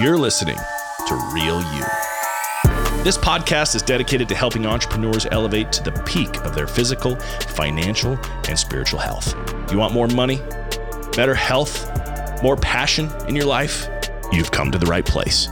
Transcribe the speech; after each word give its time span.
You're 0.00 0.18
listening 0.18 0.56
to 1.06 1.14
Real 1.32 1.62
You. 1.72 1.84
This 3.04 3.16
podcast 3.16 3.76
is 3.76 3.82
dedicated 3.82 4.28
to 4.28 4.34
helping 4.34 4.66
entrepreneurs 4.66 5.24
elevate 5.30 5.70
to 5.70 5.84
the 5.84 5.92
peak 6.02 6.36
of 6.38 6.52
their 6.52 6.66
physical, 6.66 7.14
financial, 7.14 8.18
and 8.48 8.58
spiritual 8.58 8.98
health. 8.98 9.36
You 9.70 9.78
want 9.78 9.94
more 9.94 10.08
money, 10.08 10.42
better 11.14 11.34
health, 11.34 11.88
more 12.42 12.56
passion 12.56 13.08
in 13.28 13.36
your 13.36 13.44
life? 13.44 13.88
You've 14.32 14.50
come 14.50 14.72
to 14.72 14.78
the 14.78 14.86
right 14.86 15.06
place. 15.06 15.46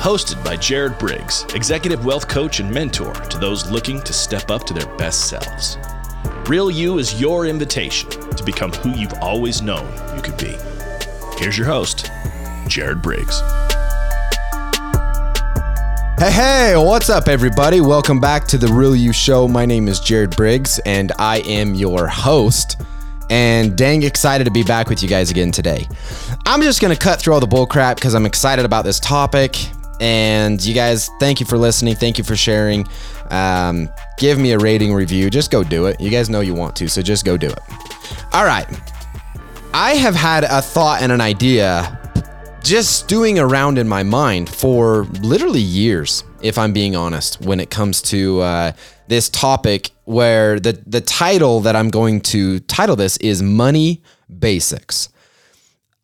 Hosted 0.00 0.42
by 0.42 0.56
Jared 0.56 0.98
Briggs, 0.98 1.44
executive 1.54 2.06
wealth 2.06 2.26
coach 2.26 2.60
and 2.60 2.70
mentor 2.72 3.12
to 3.12 3.36
those 3.38 3.70
looking 3.70 4.00
to 4.00 4.14
step 4.14 4.50
up 4.50 4.64
to 4.64 4.72
their 4.72 4.96
best 4.96 5.28
selves. 5.28 5.76
Real 6.48 6.70
You 6.70 6.98
is 6.98 7.20
your 7.20 7.44
invitation 7.44 8.08
to 8.08 8.42
become 8.44 8.72
who 8.72 8.98
you've 8.98 9.18
always 9.20 9.60
known 9.60 9.86
you 10.16 10.22
could 10.22 10.38
be. 10.38 10.56
Here's 11.36 11.58
your 11.58 11.66
host, 11.66 11.97
Jared 12.78 13.02
Briggs. 13.02 13.40
Hey, 16.16 16.30
hey, 16.30 16.74
what's 16.76 17.10
up, 17.10 17.26
everybody? 17.26 17.80
Welcome 17.80 18.20
back 18.20 18.46
to 18.46 18.56
the 18.56 18.68
Real 18.68 18.94
You 18.94 19.12
Show. 19.12 19.48
My 19.48 19.66
name 19.66 19.88
is 19.88 19.98
Jared 19.98 20.36
Briggs, 20.36 20.78
and 20.86 21.10
I 21.18 21.38
am 21.40 21.74
your 21.74 22.06
host. 22.06 22.80
And 23.30 23.76
dang 23.76 24.04
excited 24.04 24.44
to 24.44 24.52
be 24.52 24.62
back 24.62 24.88
with 24.88 25.02
you 25.02 25.08
guys 25.08 25.28
again 25.28 25.50
today. 25.50 25.88
I'm 26.46 26.62
just 26.62 26.80
gonna 26.80 26.94
cut 26.94 27.20
through 27.20 27.34
all 27.34 27.40
the 27.40 27.48
bullcrap 27.48 27.96
because 27.96 28.14
I'm 28.14 28.24
excited 28.24 28.64
about 28.64 28.84
this 28.84 29.00
topic. 29.00 29.56
And 30.00 30.64
you 30.64 30.72
guys, 30.72 31.10
thank 31.18 31.40
you 31.40 31.46
for 31.46 31.58
listening. 31.58 31.96
Thank 31.96 32.16
you 32.16 32.22
for 32.22 32.36
sharing. 32.36 32.86
Um, 33.30 33.88
give 34.18 34.38
me 34.38 34.52
a 34.52 34.58
rating 34.58 34.94
review. 34.94 35.30
Just 35.30 35.50
go 35.50 35.64
do 35.64 35.86
it. 35.86 36.00
You 36.00 36.10
guys 36.10 36.30
know 36.30 36.42
you 36.42 36.54
want 36.54 36.76
to, 36.76 36.88
so 36.88 37.02
just 37.02 37.24
go 37.24 37.36
do 37.36 37.48
it. 37.48 37.60
All 38.32 38.44
right. 38.44 38.68
I 39.74 39.94
have 39.94 40.14
had 40.14 40.44
a 40.44 40.62
thought 40.62 41.02
and 41.02 41.10
an 41.10 41.20
idea 41.20 41.97
just 42.62 42.98
stewing 42.98 43.38
around 43.38 43.78
in 43.78 43.88
my 43.88 44.02
mind 44.02 44.48
for 44.48 45.04
literally 45.22 45.60
years, 45.60 46.24
if 46.42 46.58
I'm 46.58 46.72
being 46.72 46.96
honest, 46.96 47.40
when 47.40 47.60
it 47.60 47.70
comes 47.70 48.02
to 48.02 48.40
uh, 48.40 48.72
this 49.08 49.28
topic 49.28 49.90
where 50.04 50.60
the, 50.60 50.80
the 50.86 51.00
title 51.00 51.60
that 51.60 51.76
I'm 51.76 51.88
going 51.88 52.20
to 52.22 52.60
title 52.60 52.96
this 52.96 53.16
is 53.18 53.42
Money 53.42 54.02
Basics 54.38 55.08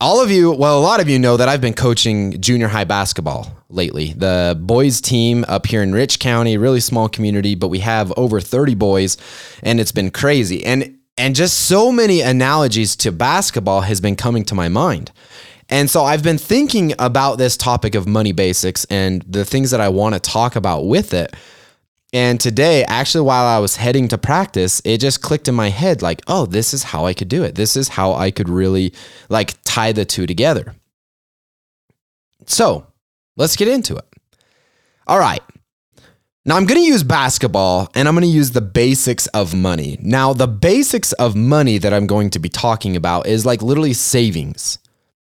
all 0.05 0.21
of 0.21 0.31
you, 0.31 0.51
well, 0.53 0.79
a 0.79 0.83
lot 0.83 1.01
of 1.01 1.09
you 1.09 1.19
know 1.19 1.37
that 1.37 1.49
I've 1.49 1.63
been 1.63 1.73
coaching 1.73 2.39
junior 2.41 2.69
high 2.69 2.85
basketball 2.85 3.57
lately. 3.71 4.13
The 4.13 4.55
boys 4.61 5.01
team 5.01 5.47
up 5.49 5.67
here 5.67 5.83
in 5.83 5.95
Rich 5.95 6.19
County, 6.19 6.59
really 6.59 6.81
small 6.81 7.09
community, 7.09 7.55
but 7.55 7.69
we 7.69 7.79
have 7.79 8.13
over 8.17 8.39
30 8.39 8.75
boys 8.75 9.17
and 9.63 9.81
it's 9.81 9.93
been 9.93 10.11
crazy. 10.11 10.65
And 10.65 10.99
and 11.17 11.35
just 11.35 11.69
so 11.69 11.93
many 11.93 12.21
analogies 12.21 12.97
to 12.97 13.13
basketball 13.13 13.83
has 13.83 14.01
been 14.01 14.17
coming 14.17 14.45
to 14.45 14.55
my 14.55 14.69
mind. 14.69 15.13
And 15.69 15.89
so 15.91 16.05
I've 16.05 16.23
been 16.23 16.39
thinking 16.39 16.93
about 16.99 17.37
this 17.37 17.57
topic 17.57 17.95
of 17.95 18.07
money 18.07 18.33
basics 18.33 18.85
and 18.87 19.23
the 19.23 19.45
things 19.45 19.71
that 19.71 19.81
I 19.81 19.89
want 19.89 20.15
to 20.15 20.21
talk 20.21 20.57
about 20.57 20.87
with 20.87 21.15
it. 21.15 21.35
And 22.13 22.39
today, 22.39 22.85
actually, 22.85 23.25
while 23.25 23.45
I 23.45 23.59
was 23.59 23.77
heading 23.77 24.07
to 24.09 24.19
practice, 24.19 24.81
it 24.85 24.99
just 24.99 25.21
clicked 25.21 25.49
in 25.49 25.55
my 25.55 25.71
head 25.71 26.01
like, 26.01 26.23
oh, 26.29 26.47
this 26.47 26.73
is 26.73 26.85
how 26.85 27.07
I 27.07 27.15
could 27.15 27.29
do 27.29 27.43
it. 27.43 27.57
This 27.57 27.77
is 27.77 27.89
how 27.89 28.13
I 28.13 28.31
could 28.31 28.49
really 28.49 28.93
like 29.29 29.55
tie 29.65 29.91
the 29.91 30.05
two 30.05 30.27
together. 30.27 30.75
So 32.47 32.87
let's 33.37 33.57
get 33.57 33.69
into 33.69 33.97
it. 33.97 34.05
All 35.07 35.19
right. 35.19 35.43
Now 36.45 36.57
I'm 36.57 36.67
going 36.67 36.81
to 36.81 36.87
use 36.87 37.03
basketball 37.03 37.91
and 37.95 38.07
I'm 38.07 38.15
going 38.15 38.23
to 38.23 38.29
use 38.29 38.51
the 38.51 38.61
basics 38.61 39.27
of 39.29 39.55
money. 39.55 39.97
Now, 40.01 40.35
the 40.35 40.47
basics 40.47 41.13
of 41.15 41.35
money 41.35 41.79
that 41.79 41.95
I'm 41.95 42.07
going 42.07 42.31
to 42.31 42.39
be 42.39 42.51
talking 42.51 42.97
about 42.97 43.27
is 43.27 43.47
like 43.47 43.63
literally 43.63 43.95
savings 43.95 44.79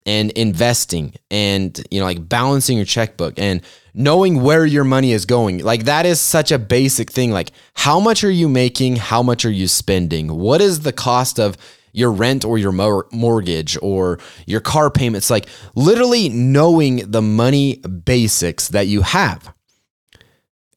and 0.08 0.30
investing 0.30 1.12
and 1.30 1.86
you 1.90 2.00
know 2.00 2.06
like 2.06 2.26
balancing 2.26 2.78
your 2.78 2.86
checkbook 2.86 3.38
and 3.38 3.60
knowing 3.92 4.42
where 4.42 4.64
your 4.64 4.82
money 4.82 5.12
is 5.12 5.26
going. 5.26 5.58
Like 5.58 5.84
that 5.84 6.06
is 6.06 6.18
such 6.18 6.50
a 6.50 6.58
basic 6.58 7.10
thing. 7.10 7.30
Like 7.30 7.52
how 7.74 8.00
much 8.00 8.24
are 8.24 8.30
you 8.30 8.48
making? 8.48 8.96
How 8.96 9.22
much 9.22 9.44
are 9.44 9.50
you 9.50 9.68
spending? 9.68 10.34
What 10.34 10.62
is 10.62 10.80
the 10.80 10.94
cost 10.94 11.38
of 11.38 11.58
your 11.92 12.10
rent 12.10 12.42
or 12.42 12.56
your 12.56 12.72
mortgage 13.12 13.76
or 13.82 14.18
your 14.46 14.60
car 14.60 14.90
payments? 14.90 15.28
Like 15.28 15.46
literally 15.74 16.30
knowing 16.30 17.10
the 17.10 17.22
money 17.22 17.76
basics 17.76 18.68
that 18.68 18.86
you 18.86 19.02
have. 19.02 19.54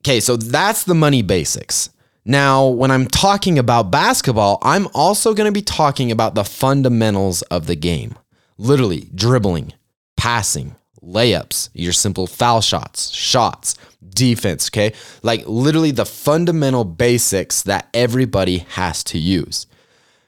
Okay 0.01 0.19
so 0.19 0.35
that's 0.35 0.83
the 0.83 0.95
money 0.95 1.21
basics. 1.21 1.89
Now, 2.23 2.67
when 2.67 2.91
I'm 2.91 3.07
talking 3.07 3.57
about 3.57 3.89
basketball, 3.89 4.59
I'm 4.61 4.87
also 4.93 5.33
going 5.33 5.47
to 5.47 5.51
be 5.51 5.63
talking 5.63 6.11
about 6.11 6.35
the 6.35 6.43
fundamentals 6.43 7.41
of 7.43 7.65
the 7.65 7.75
game 7.75 8.15
literally 8.57 9.09
dribbling, 9.13 9.73
passing, 10.17 10.75
layups, 11.03 11.69
your 11.73 11.93
simple 11.93 12.27
foul 12.27 12.61
shots, 12.61 13.09
shots, 13.11 13.75
defense, 14.13 14.69
okay? 14.69 14.93
Like 15.23 15.43
literally 15.47 15.91
the 15.91 16.05
fundamental 16.05 16.83
basics 16.83 17.61
that 17.63 17.89
everybody 17.93 18.59
has 18.69 19.03
to 19.05 19.17
use. 19.17 19.67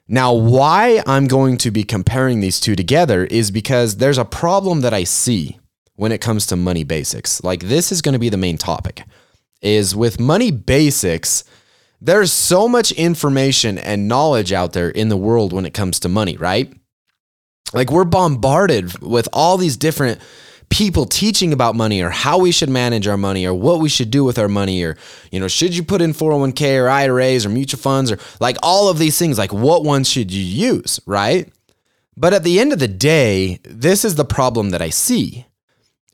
Now, 0.08 0.34
why 0.34 1.02
I'm 1.08 1.28
going 1.28 1.58
to 1.60 1.72
be 1.72 1.84
comparing 1.84 2.40
these 2.40 2.60
two 2.60 2.76
together 2.76 3.26
is 3.26 3.52
because 3.52 3.98
there's 3.98 4.18
a 4.18 4.26
problem 4.26 4.82
that 4.82 4.94
I 4.94 5.06
see 5.06 5.60
when 5.96 6.12
it 6.12 6.22
comes 6.22 6.46
to 6.48 6.56
money 6.56 6.84
basics. 6.84 7.44
Like 7.44 7.62
this 7.62 7.92
is 7.92 8.02
going 8.02 8.14
to 8.14 8.20
be 8.20 8.30
the 8.30 8.38
main 8.38 8.58
topic. 8.58 9.04
Is 9.62 9.96
with 9.96 10.20
money 10.20 10.52
basics, 10.52 11.46
there's 12.02 12.34
so 12.34 12.68
much 12.68 12.92
information 12.92 13.78
and 13.78 14.10
knowledge 14.10 14.52
out 14.52 14.74
there 14.74 14.90
in 14.90 15.08
the 15.08 15.16
world 15.16 15.54
when 15.54 15.66
it 15.66 15.74
comes 15.74 16.02
to 16.02 16.10
money, 16.10 16.36
right? 16.36 16.74
Like 17.74 17.92
we're 17.92 18.04
bombarded 18.04 19.00
with 19.00 19.28
all 19.34 19.58
these 19.58 19.78
different 19.78 20.20
people 20.70 21.06
teaching 21.06 21.54
about 21.54 21.76
money 21.76 22.02
or 22.02 22.10
how 22.10 22.40
we 22.40 22.52
should 22.52 22.70
manage 22.70 23.08
our 23.08 23.18
money 23.18 23.46
or 23.46 23.54
what 23.54 23.80
we 23.80 23.90
should 23.90 24.10
do 24.10 24.24
with 24.24 24.40
our 24.40 24.48
money 24.48 24.84
or 24.84 24.98
you 25.32 25.40
know 25.40 25.48
should 25.48 25.76
you 25.76 25.84
put 25.84 26.02
in 26.02 26.14
401k 26.14 26.82
or 26.82 26.90
IRAs 26.90 27.46
or 27.46 27.50
mutual 27.50 27.80
funds 27.80 28.12
or 28.12 28.18
like 28.40 28.58
all 28.64 28.90
of 28.90 28.98
these 28.98 29.18
things. 29.20 29.38
Like 29.38 29.54
what 29.54 29.84
ones 29.84 30.10
should 30.10 30.32
you 30.32 30.44
use 30.44 31.00
right? 31.06 31.52
But 32.16 32.34
at 32.34 32.44
the 32.44 32.60
end 32.60 32.74
of 32.74 32.80
the 32.80 32.88
day 32.88 33.60
this 33.64 34.04
is 34.04 34.16
the 34.16 34.26
problem 34.26 34.72
that 34.72 34.82
I 34.82 34.90
see. 34.90 35.46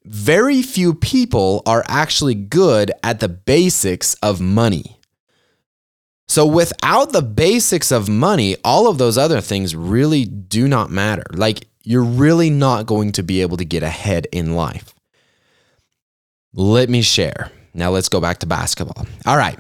Very 0.05 0.61
few 0.61 0.93
people 0.93 1.61
are 1.65 1.83
actually 1.87 2.35
good 2.35 2.91
at 3.03 3.19
the 3.19 3.29
basics 3.29 4.15
of 4.15 4.41
money 4.41 4.98
so 6.29 6.45
without 6.45 7.11
the 7.11 7.23
basics 7.23 7.91
of 7.91 8.07
money, 8.07 8.55
all 8.63 8.87
of 8.87 8.99
those 8.99 9.17
other 9.17 9.41
things 9.41 9.75
really 9.75 10.25
do 10.25 10.67
not 10.67 10.91
matter. 10.91 11.23
Like 11.33 11.67
you're 11.83 12.03
really 12.03 12.51
not 12.51 12.85
going 12.85 13.13
to 13.13 13.23
be 13.23 13.41
able 13.41 13.57
to 13.57 13.65
get 13.65 13.81
ahead 13.81 14.27
in 14.31 14.55
life. 14.55 14.93
Let 16.53 16.87
me 16.87 17.01
share. 17.01 17.51
Now 17.73 17.89
let's 17.89 18.09
go 18.09 18.21
back 18.21 18.37
to 18.39 18.45
basketball. 18.45 19.07
All 19.25 19.37
right. 19.37 19.57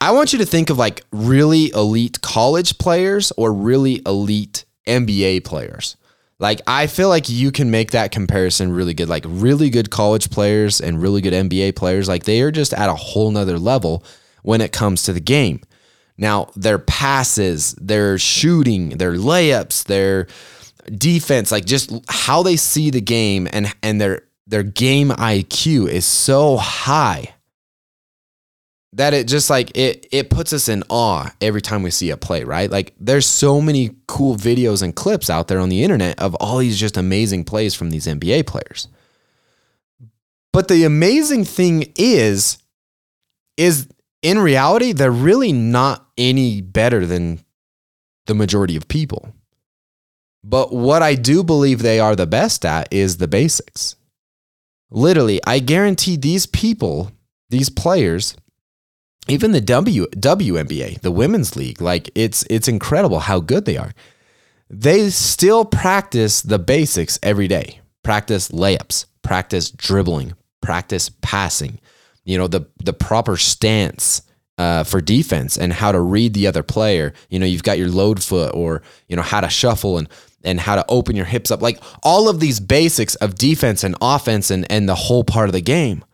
I 0.00 0.12
want 0.12 0.32
you 0.32 0.38
to 0.38 0.46
think 0.46 0.70
of 0.70 0.78
like 0.78 1.02
really 1.10 1.72
elite 1.72 2.20
college 2.22 2.78
players 2.78 3.32
or 3.36 3.52
really 3.52 4.00
elite 4.06 4.64
NBA 4.86 5.44
players. 5.44 5.96
Like 6.38 6.60
I 6.68 6.86
feel 6.86 7.08
like 7.08 7.28
you 7.28 7.50
can 7.50 7.72
make 7.72 7.90
that 7.90 8.12
comparison 8.12 8.72
really 8.72 8.94
good. 8.94 9.08
Like 9.08 9.24
really 9.26 9.70
good 9.70 9.90
college 9.90 10.30
players 10.30 10.80
and 10.80 11.02
really 11.02 11.20
good 11.20 11.32
NBA 11.32 11.74
players, 11.74 12.06
like 12.06 12.24
they 12.24 12.42
are 12.42 12.52
just 12.52 12.72
at 12.72 12.88
a 12.88 12.94
whole 12.94 13.32
nother 13.32 13.58
level 13.58 14.04
when 14.44 14.60
it 14.60 14.70
comes 14.70 15.02
to 15.02 15.12
the 15.12 15.20
game. 15.20 15.60
Now, 16.20 16.50
their 16.54 16.78
passes, 16.78 17.72
their 17.80 18.18
shooting, 18.18 18.90
their 18.90 19.14
layups, 19.14 19.84
their 19.84 20.26
defense, 20.94 21.50
like 21.50 21.64
just 21.64 21.90
how 22.08 22.42
they 22.42 22.56
see 22.56 22.90
the 22.90 23.00
game 23.00 23.48
and 23.50 23.74
and 23.82 24.00
their 24.00 24.22
their 24.46 24.62
game 24.62 25.08
IQ 25.08 25.88
is 25.88 26.04
so 26.04 26.58
high 26.58 27.34
that 28.92 29.14
it 29.14 29.28
just 29.28 29.48
like 29.48 29.74
it 29.74 30.06
it 30.12 30.28
puts 30.28 30.52
us 30.52 30.68
in 30.68 30.84
awe 30.90 31.30
every 31.40 31.62
time 31.62 31.82
we 31.82 31.90
see 31.90 32.10
a 32.10 32.18
play, 32.18 32.44
right? 32.44 32.70
Like 32.70 32.92
there's 33.00 33.26
so 33.26 33.62
many 33.62 33.96
cool 34.06 34.36
videos 34.36 34.82
and 34.82 34.94
clips 34.94 35.30
out 35.30 35.48
there 35.48 35.58
on 35.58 35.70
the 35.70 35.82
internet 35.82 36.18
of 36.20 36.34
all 36.34 36.58
these 36.58 36.78
just 36.78 36.98
amazing 36.98 37.44
plays 37.44 37.74
from 37.74 37.88
these 37.88 38.06
NBA 38.06 38.46
players. 38.46 38.88
But 40.52 40.68
the 40.68 40.84
amazing 40.84 41.46
thing 41.46 41.94
is 41.96 42.58
is 43.56 43.88
in 44.22 44.38
reality, 44.38 44.92
they're 44.92 45.10
really 45.10 45.52
not 45.52 46.06
any 46.16 46.60
better 46.60 47.06
than 47.06 47.40
the 48.26 48.34
majority 48.34 48.76
of 48.76 48.88
people. 48.88 49.34
But 50.42 50.72
what 50.72 51.02
I 51.02 51.14
do 51.14 51.42
believe 51.44 51.82
they 51.82 52.00
are 52.00 52.16
the 52.16 52.26
best 52.26 52.64
at 52.64 52.88
is 52.90 53.16
the 53.16 53.28
basics. 53.28 53.96
Literally, 54.90 55.40
I 55.46 55.58
guarantee 55.58 56.16
these 56.16 56.46
people, 56.46 57.12
these 57.50 57.70
players, 57.70 58.36
even 59.28 59.52
the 59.52 59.60
W 59.60 60.06
WNBA, 60.06 61.00
the 61.00 61.10
women's 61.10 61.56
league, 61.56 61.80
like 61.80 62.10
it's 62.14 62.44
it's 62.50 62.68
incredible 62.68 63.20
how 63.20 63.40
good 63.40 63.64
they 63.66 63.76
are. 63.76 63.92
They 64.68 65.10
still 65.10 65.64
practice 65.64 66.42
the 66.42 66.58
basics 66.58 67.18
every 67.22 67.48
day. 67.48 67.80
Practice 68.02 68.48
layups, 68.48 69.06
practice 69.22 69.70
dribbling, 69.70 70.34
practice 70.62 71.10
passing, 71.20 71.80
you 72.30 72.38
know, 72.38 72.46
the 72.46 72.66
the 72.84 72.92
proper 72.92 73.36
stance 73.36 74.22
uh, 74.56 74.84
for 74.84 75.00
defense 75.00 75.56
and 75.56 75.72
how 75.72 75.90
to 75.90 76.00
read 76.00 76.34
the 76.34 76.46
other 76.46 76.62
player. 76.62 77.12
You 77.28 77.38
know, 77.38 77.46
you've 77.46 77.62
got 77.62 77.78
your 77.78 77.88
load 77.88 78.22
foot 78.22 78.54
or 78.54 78.82
you 79.08 79.16
know 79.16 79.22
how 79.22 79.40
to 79.40 79.48
shuffle 79.48 79.98
and 79.98 80.08
and 80.44 80.60
how 80.60 80.76
to 80.76 80.84
open 80.88 81.16
your 81.16 81.26
hips 81.26 81.50
up. 81.50 81.60
Like 81.60 81.80
all 82.02 82.28
of 82.28 82.40
these 82.40 82.60
basics 82.60 83.14
of 83.16 83.34
defense 83.34 83.84
and 83.84 83.96
offense 84.00 84.50
and, 84.50 84.70
and 84.70 84.88
the 84.88 84.94
whole 84.94 85.24
part 85.24 85.48
of 85.48 85.52
the 85.52 85.60
game. 85.60 86.04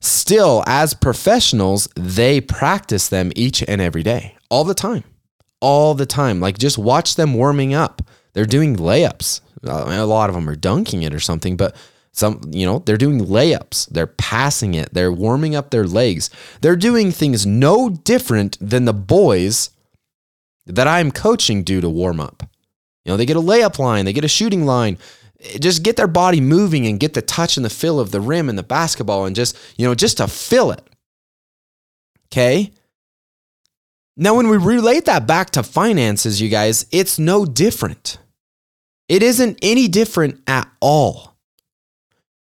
Still, 0.00 0.62
as 0.66 0.94
professionals, 0.94 1.88
they 1.96 2.40
practice 2.40 3.08
them 3.08 3.32
each 3.34 3.62
and 3.66 3.80
every 3.80 4.02
day, 4.02 4.36
all 4.50 4.64
the 4.64 4.74
time. 4.74 5.04
All 5.60 5.94
the 5.94 6.06
time. 6.06 6.40
Like 6.40 6.58
just 6.58 6.78
watch 6.78 7.16
them 7.16 7.34
warming 7.34 7.74
up. 7.74 8.02
They're 8.34 8.44
doing 8.44 8.76
layups. 8.76 9.40
A 9.64 10.04
lot 10.04 10.28
of 10.28 10.36
them 10.36 10.48
are 10.48 10.56
dunking 10.56 11.02
it 11.02 11.14
or 11.14 11.20
something, 11.20 11.56
but 11.56 11.74
some, 12.16 12.40
you 12.50 12.64
know, 12.64 12.78
they're 12.78 12.96
doing 12.96 13.20
layups. 13.20 13.90
They're 13.90 14.06
passing 14.06 14.74
it. 14.74 14.94
They're 14.94 15.12
warming 15.12 15.54
up 15.54 15.70
their 15.70 15.86
legs. 15.86 16.30
They're 16.62 16.74
doing 16.74 17.12
things 17.12 17.44
no 17.44 17.90
different 17.90 18.56
than 18.58 18.86
the 18.86 18.94
boys 18.94 19.68
that 20.64 20.88
I'm 20.88 21.12
coaching 21.12 21.62
do 21.62 21.82
to 21.82 21.90
warm 21.90 22.18
up. 22.18 22.42
You 23.04 23.12
know, 23.12 23.18
they 23.18 23.26
get 23.26 23.36
a 23.36 23.40
layup 23.40 23.78
line, 23.78 24.06
they 24.06 24.14
get 24.14 24.24
a 24.24 24.28
shooting 24.28 24.64
line. 24.64 24.96
Just 25.60 25.82
get 25.82 25.96
their 25.96 26.08
body 26.08 26.40
moving 26.40 26.86
and 26.86 26.98
get 26.98 27.12
the 27.12 27.20
touch 27.20 27.58
and 27.58 27.64
the 27.64 27.70
feel 27.70 28.00
of 28.00 28.10
the 28.10 28.20
rim 28.22 28.48
and 28.48 28.58
the 28.58 28.62
basketball 28.62 29.26
and 29.26 29.36
just, 29.36 29.54
you 29.76 29.86
know, 29.86 29.94
just 29.94 30.16
to 30.16 30.26
feel 30.26 30.70
it. 30.70 30.82
Okay? 32.32 32.72
Now, 34.16 34.34
when 34.34 34.48
we 34.48 34.56
relate 34.56 35.04
that 35.04 35.26
back 35.26 35.50
to 35.50 35.62
finances, 35.62 36.40
you 36.40 36.48
guys, 36.48 36.86
it's 36.90 37.18
no 37.18 37.44
different. 37.44 38.18
It 39.10 39.22
isn't 39.22 39.58
any 39.60 39.86
different 39.86 40.40
at 40.46 40.66
all. 40.80 41.35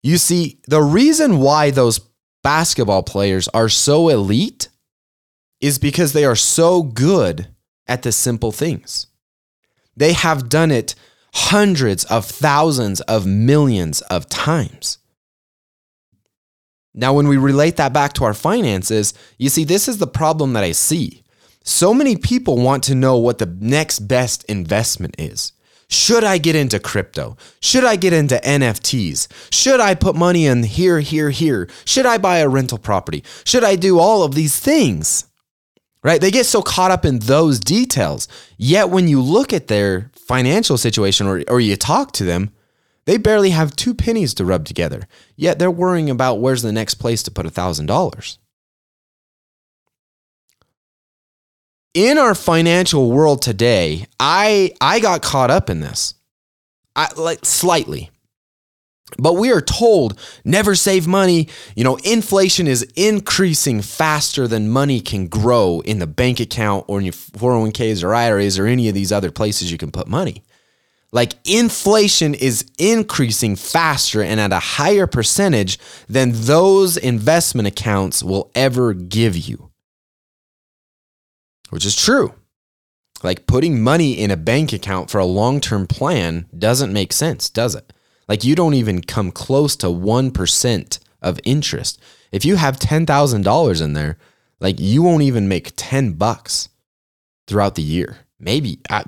You 0.04 0.18
see, 0.18 0.62
the 0.68 0.82
reason 0.82 1.40
why 1.40 1.72
those 1.72 2.00
basketball 2.44 3.04
players 3.04 3.48
are 3.50 3.70
so 3.70 4.10
elite 4.10 4.70
is 5.60 5.80
because 5.80 6.14
they 6.14 6.24
are 6.26 6.36
so 6.36 6.84
good 6.84 7.48
at 7.88 8.04
the 8.04 8.12
simple 8.12 8.52
things. 8.52 9.08
They 9.96 10.14
have 10.14 10.50
done 10.50 10.72
it 10.72 10.96
hundreds 11.34 12.06
of 12.06 12.26
thousands 12.26 13.02
of 13.02 13.26
millions 13.26 14.02
of 14.02 14.30
times. 14.30 15.00
Now, 16.94 17.14
when 17.14 17.28
we 17.28 17.38
relate 17.38 17.78
that 17.78 17.94
back 17.94 18.14
to 18.14 18.24
our 18.24 18.34
finances, 18.34 19.14
you 19.38 19.50
see, 19.50 19.64
this 19.64 19.88
is 19.88 19.98
the 19.98 20.08
problem 20.08 20.54
that 20.54 20.64
I 20.64 20.72
see. 20.72 21.24
So 21.64 21.94
many 21.94 22.16
people 22.16 22.58
want 22.58 22.84
to 22.86 22.96
know 22.96 23.18
what 23.18 23.38
the 23.38 23.46
next 23.46 24.00
best 24.00 24.44
investment 24.46 25.16
is. 25.20 25.54
Should 25.90 26.26
I 26.26 26.38
get 26.38 26.56
into 26.56 26.80
crypto? 26.80 27.38
Should 27.62 27.86
I 27.86 27.96
get 27.96 28.12
into 28.12 28.36
NFTs? 28.44 29.28
Should 29.54 29.80
I 29.80 29.96
put 29.96 30.16
money 30.16 30.46
in 30.46 30.64
here, 30.64 31.00
here, 31.00 31.30
here? 31.30 31.70
Should 31.86 32.06
I 32.06 32.18
buy 32.18 32.40
a 32.40 32.50
rental 32.50 32.78
property? 32.78 33.24
Should 33.46 33.64
I 33.64 33.78
do 33.78 33.98
all 33.98 34.24
of 34.24 34.36
these 34.36 34.60
things? 34.60 35.26
Right? 36.04 36.20
They 36.20 36.32
get 36.32 36.46
so 36.46 36.62
caught 36.62 36.92
up 36.92 37.06
in 37.06 37.20
those 37.20 37.60
details. 37.60 38.28
Yet 38.58 38.90
when 38.90 39.08
you 39.08 39.22
look 39.22 39.54
at 39.54 39.68
their 39.68 40.12
financial 40.16 40.78
situation 40.78 41.26
or, 41.26 41.44
or 41.48 41.60
you 41.60 41.76
talk 41.78 42.12
to 42.14 42.26
them, 42.26 42.52
they 43.06 43.18
barely 43.18 43.52
have 43.52 43.76
two 43.76 43.94
pennies 43.94 44.34
to 44.36 44.46
rub 44.46 44.66
together. 44.66 45.08
Yet 45.38 45.58
they're 45.58 45.72
worrying 45.72 46.10
about 46.10 46.42
where's 46.42 46.62
the 46.62 46.74
next 46.74 46.96
place 46.96 47.24
to 47.24 47.32
put 47.32 47.46
a 47.46 47.50
$1,000. 47.50 48.38
In 51.98 52.20
our 52.20 52.36
financial 52.36 53.10
world 53.10 53.42
today, 53.42 54.06
I 54.20 54.72
I 54.80 55.00
got 55.00 55.24
caught 55.24 55.50
up 55.50 55.68
in 55.68 55.80
this. 55.80 56.14
I 56.96 57.12
like 57.18 57.44
slightly. 57.44 58.12
But 59.18 59.34
we 59.34 59.52
are 59.52 59.62
told 59.62 60.20
never 60.46 60.76
save 60.76 61.08
money. 61.08 61.48
You 61.76 61.84
know, 61.84 61.96
inflation 62.04 62.68
is 62.68 62.84
increasing 62.96 63.82
faster 63.82 64.48
than 64.48 64.70
money 64.70 65.00
can 65.02 65.28
grow 65.28 65.82
in 65.86 65.98
the 65.98 66.06
bank 66.06 66.40
account 66.40 66.86
or 66.88 67.00
in 67.00 67.06
your 67.06 67.14
401ks 67.14 68.04
or 68.04 68.14
IRAs 68.14 68.60
or 68.60 68.68
any 68.68 68.90
of 68.90 68.94
these 68.94 69.12
other 69.12 69.32
places 69.32 69.72
you 69.72 69.80
can 69.80 69.92
put 69.92 70.08
money. 70.08 70.44
Like 71.12 71.34
inflation 71.46 72.36
is 72.36 72.70
increasing 72.78 73.56
faster 73.56 74.22
and 74.22 74.40
at 74.40 74.54
a 74.54 74.60
higher 74.60 75.08
percentage 75.08 75.80
than 76.08 76.30
those 76.34 76.96
investment 76.96 77.68
accounts 77.68 78.22
will 78.22 78.52
ever 78.54 78.94
give 78.94 79.36
you 79.36 79.67
which 81.70 81.86
is 81.86 81.96
true. 81.96 82.34
Like 83.24 83.48
putting 83.48 83.82
money 83.82 84.14
in 84.14 84.32
a 84.32 84.38
bank 84.38 84.74
account 84.74 85.10
for 85.10 85.20
a 85.20 85.26
long 85.26 85.60
term 85.60 85.88
plan 85.88 86.46
doesn't 86.58 86.94
make 86.94 87.14
sense, 87.14 87.50
does 87.50 87.76
it? 87.76 87.94
Like 88.28 88.44
you 88.44 88.56
don't 88.56 88.74
even 88.74 89.02
come 89.02 89.32
close 89.32 89.76
to 89.78 89.88
1% 89.88 91.00
of 91.22 91.40
interest. 91.44 92.00
If 92.32 92.46
you 92.46 92.58
have 92.58 92.78
$10,000 92.78 93.82
in 93.82 93.94
there, 93.94 94.18
like 94.60 94.80
you 94.80 95.02
won't 95.02 95.24
even 95.24 95.48
make 95.48 95.74
10 95.76 96.14
bucks 96.14 96.70
throughout 97.48 97.76
the 97.76 97.82
year. 97.82 98.18
Maybe, 98.40 98.80
I, 98.90 99.04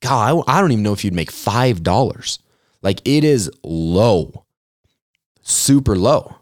God, 0.00 0.42
I 0.46 0.60
don't 0.60 0.72
even 0.72 0.82
know 0.82 0.92
if 0.92 1.04
you'd 1.04 1.14
make 1.14 1.30
$5. 1.30 2.38
Like 2.82 3.00
it 3.04 3.24
is 3.24 3.50
low, 3.62 4.44
super 5.42 5.96
low. 5.96 6.36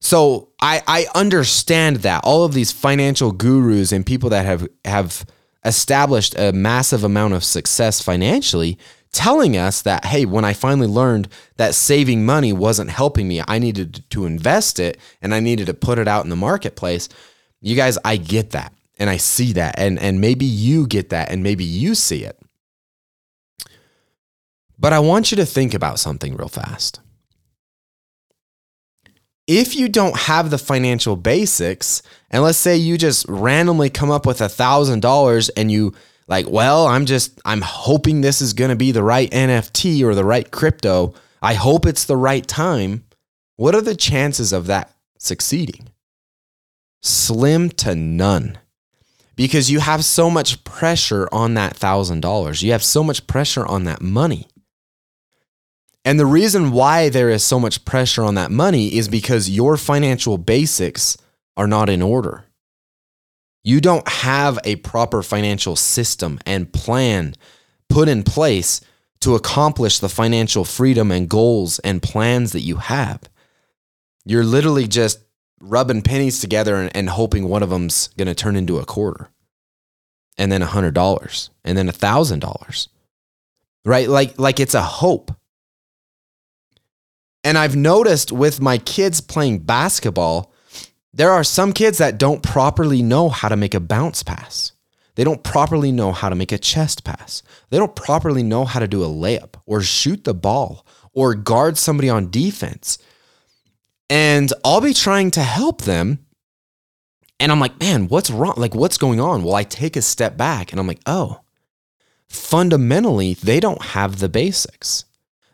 So 0.00 0.50
I, 0.60 0.82
I 0.86 1.06
understand 1.14 1.96
that 1.98 2.22
all 2.24 2.44
of 2.44 2.54
these 2.54 2.72
financial 2.72 3.32
gurus 3.32 3.92
and 3.92 4.06
people 4.06 4.30
that 4.30 4.46
have, 4.46 4.68
have 4.84 5.26
established 5.64 6.38
a 6.38 6.52
massive 6.52 7.04
amount 7.04 7.34
of 7.34 7.44
success 7.44 8.00
financially 8.00 8.78
telling 9.12 9.56
us 9.56 9.82
that, 9.82 10.04
hey, 10.04 10.24
when 10.24 10.44
I 10.44 10.52
finally 10.52 10.86
learned 10.86 11.28
that 11.56 11.74
saving 11.74 12.24
money 12.24 12.52
wasn't 12.52 12.90
helping 12.90 13.26
me, 13.26 13.42
I 13.48 13.58
needed 13.58 14.04
to 14.10 14.26
invest 14.26 14.78
it 14.78 14.98
and 15.20 15.34
I 15.34 15.40
needed 15.40 15.66
to 15.66 15.74
put 15.74 15.98
it 15.98 16.06
out 16.06 16.24
in 16.24 16.30
the 16.30 16.36
marketplace. 16.36 17.08
You 17.60 17.74
guys, 17.74 17.98
I 18.04 18.16
get 18.16 18.50
that 18.50 18.72
and 18.98 19.10
I 19.10 19.16
see 19.16 19.52
that. 19.54 19.78
And, 19.78 19.98
and 19.98 20.20
maybe 20.20 20.44
you 20.44 20.86
get 20.86 21.08
that 21.08 21.30
and 21.30 21.42
maybe 21.42 21.64
you 21.64 21.94
see 21.94 22.24
it. 22.24 22.38
But 24.78 24.92
I 24.92 25.00
want 25.00 25.32
you 25.32 25.36
to 25.38 25.46
think 25.46 25.74
about 25.74 25.98
something 25.98 26.36
real 26.36 26.48
fast 26.48 27.00
if 29.48 29.74
you 29.74 29.88
don't 29.88 30.16
have 30.16 30.50
the 30.50 30.58
financial 30.58 31.16
basics, 31.16 32.02
and 32.30 32.42
let's 32.42 32.58
say 32.58 32.76
you 32.76 32.98
just 32.98 33.26
randomly 33.28 33.88
come 33.88 34.10
up 34.10 34.26
with 34.26 34.42
a 34.42 34.48
thousand 34.48 35.00
dollars 35.00 35.48
and 35.48 35.72
you 35.72 35.94
like, 36.28 36.48
well, 36.48 36.86
I'm 36.86 37.06
just, 37.06 37.40
I'm 37.46 37.62
hoping 37.62 38.20
this 38.20 38.42
is 38.42 38.52
to 38.70 38.76
be 38.76 38.92
the 38.92 39.02
right 39.02 39.30
NFT 39.30 40.04
or 40.04 40.14
the 40.14 40.24
right 40.24 40.48
crypto. 40.48 41.14
I 41.40 41.54
hope 41.54 41.86
it's 41.86 42.04
the 42.04 42.16
right 42.16 42.46
time. 42.46 43.04
What 43.56 43.74
are 43.74 43.80
the 43.80 43.96
chances 43.96 44.52
of 44.52 44.66
that 44.66 44.94
succeeding? 45.18 45.88
Slim 47.02 47.70
to 47.70 47.94
none 47.94 48.58
because 49.34 49.70
you 49.70 49.80
have 49.80 50.04
so 50.04 50.28
much 50.28 50.62
pressure 50.64 51.28
on 51.32 51.54
that 51.54 51.74
thousand 51.74 52.20
dollars. 52.20 52.62
You 52.62 52.72
have 52.72 52.84
so 52.84 53.02
much 53.02 53.26
pressure 53.26 53.64
on 53.64 53.84
that 53.84 54.02
money. 54.02 54.48
And 56.08 56.18
the 56.18 56.24
reason 56.24 56.70
why 56.70 57.10
there 57.10 57.28
is 57.28 57.44
so 57.44 57.60
much 57.60 57.84
pressure 57.84 58.22
on 58.22 58.34
that 58.36 58.50
money 58.50 58.96
is 58.96 59.08
because 59.08 59.50
your 59.50 59.76
financial 59.76 60.38
basics 60.38 61.18
are 61.54 61.66
not 61.66 61.90
in 61.90 62.00
order. 62.00 62.46
You 63.62 63.82
don't 63.82 64.08
have 64.08 64.58
a 64.64 64.76
proper 64.76 65.22
financial 65.22 65.76
system 65.76 66.40
and 66.46 66.72
plan 66.72 67.34
put 67.90 68.08
in 68.08 68.22
place 68.22 68.80
to 69.20 69.34
accomplish 69.34 69.98
the 69.98 70.08
financial 70.08 70.64
freedom 70.64 71.12
and 71.12 71.28
goals 71.28 71.78
and 71.80 72.02
plans 72.02 72.52
that 72.52 72.62
you 72.62 72.76
have. 72.76 73.20
You're 74.24 74.44
literally 74.44 74.88
just 74.88 75.18
rubbing 75.60 76.00
pennies 76.00 76.40
together 76.40 76.76
and, 76.76 76.96
and 76.96 77.10
hoping 77.10 77.50
one 77.50 77.62
of 77.62 77.68
them's 77.68 78.08
going 78.16 78.28
to 78.28 78.34
turn 78.34 78.56
into 78.56 78.78
a 78.78 78.86
quarter 78.86 79.28
and 80.38 80.50
then 80.50 80.62
a 80.62 80.72
hundred 80.72 80.94
dollars 80.94 81.50
and 81.66 81.76
then 81.76 81.90
a 81.90 81.92
thousand 81.92 82.38
dollars 82.38 82.88
right 83.84 84.08
like 84.08 84.38
like 84.38 84.58
it's 84.58 84.74
a 84.74 84.82
hope 84.82 85.37
and 87.48 87.56
I've 87.56 87.76
noticed 87.76 88.30
with 88.30 88.60
my 88.60 88.76
kids 88.76 89.22
playing 89.22 89.60
basketball, 89.60 90.52
there 91.14 91.30
are 91.30 91.42
some 91.42 91.72
kids 91.72 91.96
that 91.96 92.18
don't 92.18 92.42
properly 92.42 93.00
know 93.00 93.30
how 93.30 93.48
to 93.48 93.56
make 93.56 93.72
a 93.72 93.80
bounce 93.80 94.22
pass. 94.22 94.72
They 95.14 95.24
don't 95.24 95.42
properly 95.42 95.90
know 95.90 96.12
how 96.12 96.28
to 96.28 96.34
make 96.34 96.52
a 96.52 96.58
chest 96.58 97.04
pass. 97.04 97.42
They 97.70 97.78
don't 97.78 97.96
properly 97.96 98.42
know 98.42 98.66
how 98.66 98.80
to 98.80 98.86
do 98.86 99.02
a 99.02 99.06
layup 99.06 99.54
or 99.64 99.80
shoot 99.80 100.24
the 100.24 100.34
ball 100.34 100.84
or 101.14 101.34
guard 101.34 101.78
somebody 101.78 102.10
on 102.10 102.30
defense. 102.30 102.98
And 104.10 104.52
I'll 104.62 104.82
be 104.82 104.92
trying 104.92 105.30
to 105.30 105.42
help 105.42 105.84
them. 105.84 106.26
And 107.40 107.50
I'm 107.50 107.60
like, 107.60 107.80
man, 107.80 108.08
what's 108.08 108.28
wrong? 108.28 108.56
Like, 108.58 108.74
what's 108.74 108.98
going 108.98 109.20
on? 109.20 109.42
Well, 109.42 109.54
I 109.54 109.64
take 109.64 109.96
a 109.96 110.02
step 110.02 110.36
back 110.36 110.70
and 110.70 110.78
I'm 110.78 110.86
like, 110.86 111.00
oh, 111.06 111.40
fundamentally, 112.28 113.32
they 113.32 113.58
don't 113.58 113.80
have 113.80 114.18
the 114.18 114.28
basics. 114.28 115.06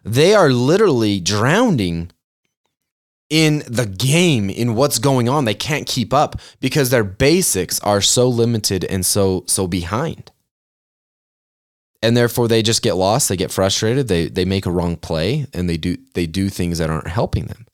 They 0.04 0.34
are 0.34 0.50
literally 0.50 1.20
drowning 1.20 2.10
in 3.30 3.62
the 3.66 3.86
game, 3.86 4.50
in 4.50 4.74
what's 4.74 4.98
going 4.98 5.28
on. 5.28 5.44
They 5.46 5.54
can't 5.54 5.86
keep 5.86 6.12
up 6.12 6.40
because 6.60 6.90
their 6.90 7.04
basics 7.04 7.80
are 7.80 8.02
so 8.02 8.28
limited 8.28 8.84
and 8.84 9.04
so 9.04 9.44
so 9.46 9.66
behind. 9.66 10.30
And 12.02 12.16
therefore 12.16 12.48
they 12.48 12.62
just 12.62 12.82
get 12.82 12.94
lost, 12.96 13.28
they 13.30 13.36
get 13.36 13.50
frustrated, 13.50 14.08
they 14.08 14.28
they 14.28 14.44
make 14.44 14.66
a 14.66 14.70
wrong 14.70 14.96
play 14.96 15.46
and 15.54 15.68
they 15.70 15.78
do 15.78 15.96
they 16.14 16.26
do 16.26 16.50
things 16.50 16.78
that 16.78 16.90
aren't 16.90 17.08
helping 17.08 17.46
them. 17.46 17.66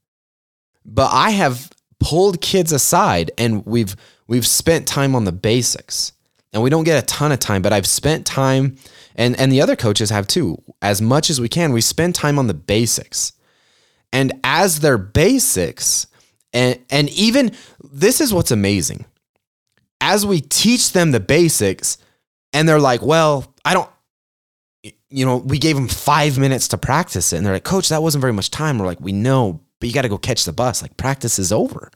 But 0.85 1.11
I 1.13 1.31
have 1.31 1.71
pulled 1.99 2.41
kids 2.41 2.73
aside 2.73 3.33
and 3.37 3.67
we've 3.67 3.97
we've 4.29 4.47
spent 4.47 4.87
time 4.87 5.15
on 5.17 5.25
the 5.25 5.33
basics. 5.33 6.13
and 6.53 6.63
we 6.63 6.71
don't 6.71 6.85
get 6.85 7.03
a 7.03 7.07
ton 7.07 7.33
of 7.33 7.39
time, 7.41 7.63
but 7.63 7.73
I've 7.73 7.87
spent 7.87 8.25
time 8.27 8.77
and 9.17 9.39
and 9.39 9.51
the 9.53 9.61
other 9.61 9.77
coaches 9.77 10.11
have 10.11 10.27
too. 10.29 10.63
As 10.83 11.03
much 11.03 11.31
as 11.31 11.41
we 11.41 11.49
can, 11.49 11.73
we 11.73 11.81
spend 11.81 12.15
time 12.15 12.39
on 12.39 12.47
the 12.47 12.55
basics. 12.55 13.33
And 14.13 14.33
as 14.43 14.81
their 14.81 14.99
basics, 14.99 16.07
and 16.53 16.79
and 16.91 17.09
even 17.11 17.53
this 17.93 18.21
is 18.21 18.35
what's 18.35 18.51
amazing. 18.51 19.05
As 20.01 20.27
we 20.27 20.41
teach 20.41 20.93
them 20.93 21.11
the 21.11 21.21
basics, 21.21 21.99
and 22.53 22.69
they're 22.69 22.81
like, 22.81 23.03
"Well, 23.03 23.55
I 23.65 23.75
don't 23.75 23.89
you 25.13 25.27
know, 25.27 25.39
we 25.39 25.59
gave 25.59 25.75
them 25.75 25.89
5 25.89 26.39
minutes 26.39 26.69
to 26.69 26.79
practice 26.79 27.33
it." 27.33 27.37
And 27.37 27.47
they're 27.47 27.53
like, 27.53 27.65
"Coach, 27.65 27.89
that 27.91 28.03
wasn't 28.03 28.23
very 28.23 28.33
much 28.33 28.51
time." 28.51 28.79
We're 28.79 28.87
like, 28.87 29.01
"We 29.01 29.13
know, 29.13 29.61
but 29.79 29.89
you 29.89 29.95
got 29.95 30.03
to 30.03 30.09
go 30.09 30.19
catch 30.19 30.45
the 30.45 30.53
bus. 30.53 30.83
Like 30.83 30.97
practice 30.97 31.39
is 31.39 31.53
over." 31.53 31.91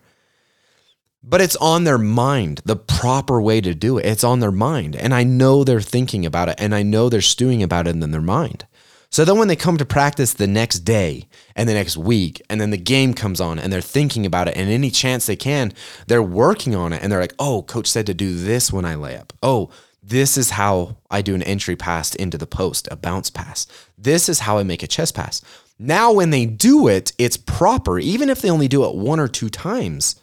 But 1.26 1.40
it's 1.40 1.56
on 1.56 1.84
their 1.84 1.98
mind, 1.98 2.60
the 2.66 2.76
proper 2.76 3.40
way 3.40 3.60
to 3.62 3.74
do 3.74 3.96
it. 3.96 4.04
It's 4.04 4.24
on 4.24 4.40
their 4.40 4.52
mind. 4.52 4.94
And 4.94 5.14
I 5.14 5.24
know 5.24 5.64
they're 5.64 5.80
thinking 5.80 6.26
about 6.26 6.50
it 6.50 6.56
and 6.58 6.74
I 6.74 6.82
know 6.82 7.08
they're 7.08 7.22
stewing 7.22 7.62
about 7.62 7.86
it 7.88 7.96
in 7.96 8.10
their 8.10 8.20
mind. 8.20 8.66
So 9.14 9.24
then 9.24 9.38
when 9.38 9.46
they 9.46 9.54
come 9.54 9.76
to 9.76 9.84
practice 9.84 10.32
the 10.32 10.48
next 10.48 10.80
day 10.80 11.28
and 11.54 11.68
the 11.68 11.72
next 11.72 11.96
week, 11.96 12.42
and 12.50 12.60
then 12.60 12.70
the 12.70 12.76
game 12.76 13.14
comes 13.14 13.40
on 13.40 13.60
and 13.60 13.72
they're 13.72 13.80
thinking 13.80 14.26
about 14.26 14.48
it, 14.48 14.56
and 14.56 14.68
any 14.68 14.90
chance 14.90 15.26
they 15.26 15.36
can, 15.36 15.72
they're 16.08 16.20
working 16.20 16.74
on 16.74 16.92
it 16.92 17.00
and 17.00 17.12
they're 17.12 17.20
like, 17.20 17.36
oh, 17.38 17.62
coach 17.62 17.86
said 17.86 18.06
to 18.06 18.12
do 18.12 18.34
this 18.34 18.72
when 18.72 18.84
I 18.84 18.96
lay 18.96 19.16
up. 19.16 19.32
Oh, 19.40 19.70
this 20.02 20.36
is 20.36 20.50
how 20.50 20.96
I 21.12 21.22
do 21.22 21.36
an 21.36 21.44
entry 21.44 21.76
pass 21.76 22.16
into 22.16 22.36
the 22.36 22.48
post, 22.48 22.88
a 22.90 22.96
bounce 22.96 23.30
pass. 23.30 23.68
This 23.96 24.28
is 24.28 24.40
how 24.40 24.58
I 24.58 24.64
make 24.64 24.82
a 24.82 24.88
chest 24.88 25.14
pass. 25.14 25.40
Now, 25.78 26.10
when 26.10 26.30
they 26.30 26.44
do 26.44 26.88
it, 26.88 27.12
it's 27.16 27.36
proper, 27.36 28.00
even 28.00 28.28
if 28.28 28.42
they 28.42 28.50
only 28.50 28.66
do 28.66 28.84
it 28.84 28.96
one 28.96 29.20
or 29.20 29.28
two 29.28 29.48
times 29.48 30.16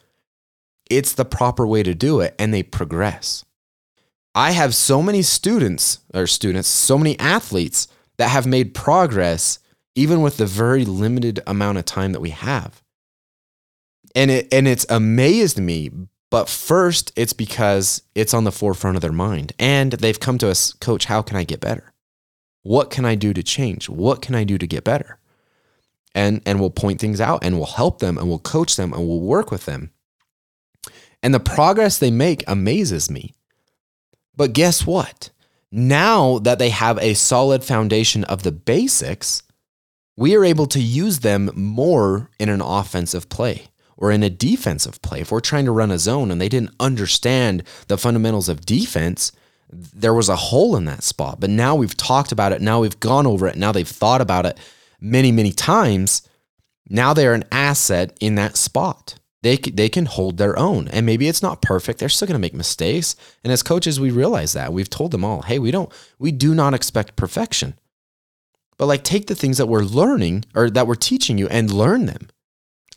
it's 0.90 1.14
the 1.14 1.24
proper 1.24 1.66
way 1.66 1.82
to 1.82 1.96
do 1.96 2.20
it 2.20 2.36
and 2.38 2.54
they 2.54 2.62
progress. 2.62 3.46
I 4.36 4.52
have 4.52 4.76
so 4.76 5.02
many 5.02 5.22
students 5.22 6.00
or 6.14 6.28
students, 6.28 6.68
so 6.68 6.98
many 6.98 7.18
athletes 7.20 7.88
that 8.22 8.30
have 8.30 8.46
made 8.46 8.76
progress 8.76 9.58
even 9.96 10.22
with 10.22 10.38
the 10.38 10.46
very 10.46 10.86
limited 10.86 11.40
amount 11.48 11.80
of 11.80 11.86
time 11.86 12.12
that 12.12 12.20
we 12.20 12.30
have. 12.30 12.84
And 14.14 14.30
it 14.30 14.48
and 14.54 14.68
it's 14.68 14.86
amazed 14.90 15.60
me, 15.60 15.90
but 16.30 16.48
first 16.48 17.12
it's 17.16 17.34
because 17.34 18.04
it's 18.14 18.36
on 18.36 18.44
the 18.44 18.52
forefront 18.52 18.96
of 18.96 19.02
their 19.02 19.12
mind 19.12 19.54
and 19.58 19.94
they've 19.94 20.20
come 20.20 20.38
to 20.38 20.50
us, 20.52 20.74
coach, 20.74 21.06
how 21.06 21.24
can 21.24 21.36
I 21.36 21.44
get 21.44 21.62
better? 21.62 21.94
What 22.62 22.92
can 22.92 23.06
I 23.06 23.16
do 23.16 23.34
to 23.34 23.42
change? 23.42 23.90
What 23.90 24.22
can 24.22 24.36
I 24.36 24.44
do 24.44 24.60
to 24.60 24.68
get 24.68 24.84
better? 24.84 25.18
And 26.14 26.44
and 26.46 26.60
we'll 26.60 26.70
point 26.70 27.02
things 27.02 27.20
out 27.20 27.44
and 27.44 27.58
we'll 27.58 27.66
help 27.66 28.02
them 28.02 28.20
and 28.20 28.30
we'll 28.30 28.38
coach 28.38 28.76
them 28.76 28.94
and 28.94 29.08
we'll 29.08 29.22
work 29.22 29.50
with 29.50 29.66
them 29.66 29.90
and 31.24 31.34
the 31.34 31.40
progress 31.40 31.98
they 31.98 32.12
make 32.12 32.44
amazes 32.46 33.10
me. 33.10 33.34
But 34.36 34.54
guess 34.54 34.86
what? 34.86 35.32
Now 35.72 36.40
that 36.40 36.60
they 36.60 36.70
have 36.70 36.98
a 37.00 37.14
solid 37.14 37.64
foundation 37.64 38.24
of 38.26 38.44
the 38.44 38.52
basics, 38.52 39.44
we 40.18 40.36
are 40.36 40.44
able 40.44 40.66
to 40.68 40.82
use 40.82 41.20
them 41.20 41.50
more 41.56 42.30
in 42.40 42.50
an 42.50 42.62
offensive 42.62 43.30
play 43.30 43.68
or 43.96 44.12
in 44.12 44.24
a 44.24 44.30
defensive 44.30 45.02
play. 45.02 45.22
If 45.22 45.32
we're 45.32 45.40
trying 45.40 45.66
to 45.66 45.72
run 45.72 45.92
a 45.92 45.98
zone 45.98 46.30
and 46.30 46.42
they 46.42 46.50
didn't 46.50 46.76
understand 46.80 47.64
the 47.88 47.98
fundamentals 47.98 48.50
of 48.50 48.66
defense, 48.66 49.32
there 49.72 50.14
was 50.14 50.28
a 50.28 50.36
hole 50.36 50.76
in 50.76 50.86
that 50.86 51.04
spot. 51.04 51.40
But 51.40 51.50
now 51.50 51.76
we've 51.76 51.96
talked 51.96 52.34
about 52.34 52.52
it. 52.52 52.62
Now 52.62 52.82
we've 52.82 53.00
gone 53.00 53.26
over 53.26 53.48
it. 53.48 53.56
Now 53.56 53.72
they've 53.72 53.88
thought 53.88 54.20
about 54.20 54.46
it 54.46 54.58
many, 55.00 55.32
many 55.32 55.54
times. 55.54 56.28
Now 56.90 57.14
they're 57.14 57.34
an 57.34 57.46
asset 57.52 58.18
in 58.20 58.36
that 58.36 58.58
spot 58.58 59.16
they 59.44 59.58
they 59.58 59.90
can 59.90 60.06
hold 60.06 60.38
their 60.38 60.58
own 60.58 60.88
and 60.90 61.06
maybe 61.06 61.28
it's 61.28 61.42
not 61.42 61.62
perfect 61.62 62.00
they're 62.00 62.10
still 62.10 62.28
going 62.28 62.36
to 62.36 62.40
make 62.40 62.54
mistakes. 62.54 63.16
And 63.44 63.52
as 63.52 63.64
coaches 63.64 64.00
we 64.00 64.12
realize 64.12 64.54
that. 64.54 64.74
We've 64.74 64.90
told 64.90 65.12
them 65.12 65.26
all 65.26 65.42
hey 65.44 65.60
we 65.60 65.72
don't 65.72 65.92
we 66.20 66.32
do 66.32 66.54
not 66.54 66.74
expect 66.74 67.16
perfection. 67.16 67.76
But 68.78 68.88
like 68.88 69.04
take 69.04 69.28
the 69.28 69.36
things 69.36 69.58
that 69.58 69.68
we're 69.68 69.84
learning 69.84 70.46
or 70.56 70.70
that 70.70 70.88
we're 70.88 70.96
teaching 70.96 71.38
you 71.38 71.48
and 71.48 71.72
learn 71.72 72.06
them. 72.06 72.30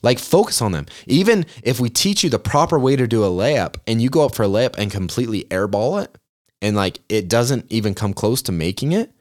Like 0.02 0.18
focus 0.18 0.60
on 0.60 0.72
them. 0.72 0.86
Even 1.06 1.46
if 1.62 1.80
we 1.80 1.88
teach 1.88 2.22
you 2.22 2.28
the 2.28 2.38
proper 2.38 2.78
way 2.78 2.94
to 2.96 3.06
do 3.06 3.24
a 3.24 3.28
layup 3.28 3.76
and 3.86 4.02
you 4.02 4.10
go 4.10 4.26
up 4.26 4.34
for 4.34 4.42
a 4.42 4.48
layup 4.48 4.76
and 4.76 4.90
completely 4.90 5.44
airball 5.44 6.02
it 6.02 6.18
and 6.60 6.76
like 6.76 7.00
it 7.08 7.28
doesn't 7.28 7.66
even 7.70 7.94
come 7.94 8.12
close 8.12 8.42
to 8.42 8.52
making 8.52 8.92
it 8.92 9.12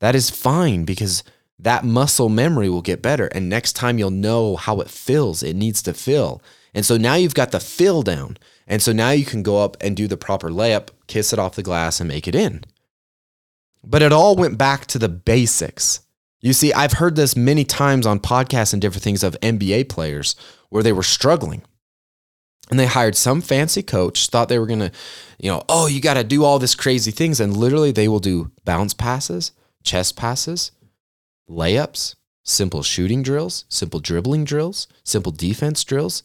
that 0.00 0.14
is 0.14 0.30
fine 0.30 0.84
because 0.84 1.22
that 1.58 1.84
muscle 1.84 2.28
memory 2.28 2.68
will 2.68 2.82
get 2.82 3.02
better 3.02 3.26
and 3.28 3.48
next 3.48 3.74
time 3.74 3.98
you'll 3.98 4.10
know 4.10 4.56
how 4.56 4.80
it 4.80 4.90
feels 4.90 5.42
it 5.42 5.54
needs 5.54 5.80
to 5.82 5.94
feel 5.94 6.42
and 6.74 6.86
so 6.86 6.96
now 6.96 7.14
you've 7.14 7.34
got 7.34 7.50
the 7.50 7.60
fill 7.60 8.02
down. 8.02 8.38
And 8.66 8.80
so 8.80 8.92
now 8.92 9.10
you 9.10 9.24
can 9.24 9.42
go 9.42 9.58
up 9.62 9.76
and 9.80 9.96
do 9.96 10.08
the 10.08 10.16
proper 10.16 10.50
layup, 10.50 10.88
kiss 11.06 11.32
it 11.32 11.38
off 11.38 11.56
the 11.56 11.62
glass, 11.62 12.00
and 12.00 12.08
make 12.08 12.26
it 12.26 12.34
in. 12.34 12.64
But 13.84 14.02
it 14.02 14.12
all 14.12 14.36
went 14.36 14.56
back 14.58 14.86
to 14.86 14.98
the 14.98 15.08
basics. 15.08 16.00
You 16.40 16.52
see, 16.52 16.72
I've 16.72 16.94
heard 16.94 17.16
this 17.16 17.36
many 17.36 17.64
times 17.64 18.06
on 18.06 18.20
podcasts 18.20 18.72
and 18.72 18.80
different 18.80 19.02
things 19.02 19.22
of 19.22 19.38
NBA 19.40 19.88
players 19.88 20.34
where 20.70 20.82
they 20.82 20.92
were 20.92 21.02
struggling. 21.02 21.62
And 22.70 22.78
they 22.78 22.86
hired 22.86 23.16
some 23.16 23.42
fancy 23.42 23.82
coach, 23.82 24.28
thought 24.28 24.48
they 24.48 24.58
were 24.58 24.66
going 24.66 24.78
to, 24.78 24.92
you 25.38 25.50
know, 25.50 25.62
oh, 25.68 25.88
you 25.88 26.00
got 26.00 26.14
to 26.14 26.24
do 26.24 26.44
all 26.44 26.58
this 26.58 26.74
crazy 26.74 27.10
things. 27.10 27.38
And 27.38 27.56
literally, 27.56 27.92
they 27.92 28.08
will 28.08 28.20
do 28.20 28.50
bounce 28.64 28.94
passes, 28.94 29.52
chest 29.82 30.16
passes, 30.16 30.70
layups, 31.50 32.14
simple 32.44 32.82
shooting 32.82 33.22
drills, 33.22 33.66
simple 33.68 34.00
dribbling 34.00 34.44
drills, 34.44 34.86
simple 35.04 35.32
defense 35.32 35.84
drills 35.84 36.22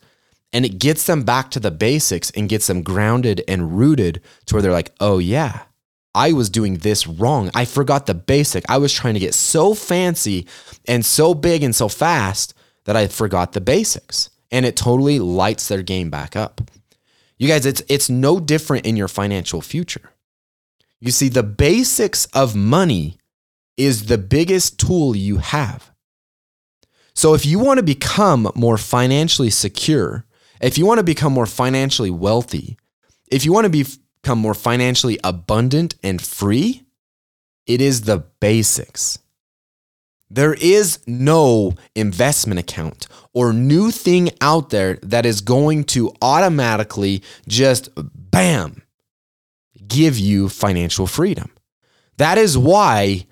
and 0.53 0.65
it 0.65 0.79
gets 0.79 1.05
them 1.05 1.23
back 1.23 1.51
to 1.51 1.59
the 1.59 1.71
basics 1.71 2.31
and 2.31 2.49
gets 2.49 2.67
them 2.67 2.81
grounded 2.81 3.43
and 3.47 3.77
rooted 3.77 4.21
to 4.45 4.55
where 4.55 4.61
they're 4.61 4.71
like, 4.71 4.93
oh, 4.99 5.17
yeah, 5.17 5.63
I 6.15 6.31
was 6.33 6.49
doing 6.49 6.77
this 6.77 7.05
wrong. 7.05 7.51
I 7.53 7.65
forgot 7.65 8.05
the 8.05 8.13
basic. 8.13 8.63
I 8.69 8.77
was 8.77 8.93
trying 8.93 9.13
to 9.15 9.19
get 9.19 9.33
so 9.33 9.73
fancy 9.73 10.47
and 10.87 11.05
so 11.05 11.33
big 11.33 11.63
and 11.63 11.75
so 11.75 11.89
fast 11.89 12.53
that 12.85 12.95
I 12.95 13.07
forgot 13.07 13.53
the 13.53 13.61
basics. 13.61 14.29
And 14.51 14.65
it 14.65 14.77
totally 14.77 15.19
lights 15.19 15.67
their 15.67 15.83
game 15.83 16.09
back 16.09 16.35
up. 16.35 16.61
You 17.37 17.47
guys, 17.47 17.65
it's, 17.65 17.83
it's 17.89 18.09
no 18.09 18.39
different 18.39 18.85
in 18.85 18.95
your 18.95 19.09
financial 19.09 19.61
future. 19.61 20.13
You 20.99 21.11
see, 21.11 21.29
the 21.29 21.43
basics 21.43 22.25
of 22.27 22.55
money 22.55 23.17
is 23.75 24.05
the 24.05 24.17
biggest 24.17 24.79
tool 24.79 25.15
you 25.15 25.37
have. 25.37 25.91
So 27.13 27.33
if 27.33 27.45
you 27.45 27.59
want 27.59 27.77
to 27.77 27.83
become 27.83 28.51
more 28.55 28.77
financially 28.77 29.49
secure, 29.49 30.25
if 30.61 30.77
you 30.77 30.85
want 30.85 30.99
to 30.99 31.03
become 31.03 31.33
more 31.33 31.45
financially 31.45 32.09
wealthy, 32.09 32.77
if 33.29 33.45
you 33.45 33.53
want 33.53 33.71
to 33.71 33.85
become 33.85 34.39
more 34.39 34.53
financially 34.53 35.19
abundant 35.23 35.95
and 36.03 36.21
free, 36.21 36.83
it 37.65 37.81
is 37.81 38.01
the 38.01 38.19
basics. 38.39 39.19
There 40.29 40.55
is 40.55 40.99
no 41.07 41.73
investment 41.95 42.59
account 42.59 43.07
or 43.33 43.53
new 43.53 43.91
thing 43.91 44.31
out 44.41 44.71
there 44.71 44.95
that 45.03 45.25
is 45.25 45.41
going 45.41 45.85
to 45.85 46.13
automatically 46.21 47.23
just 47.47 47.89
bam 47.95 48.81
give 49.87 50.17
you 50.17 50.49
financial 50.49 51.07
freedom. 51.07 51.49
That 52.17 52.37
is 52.37 52.57
why 52.57 53.25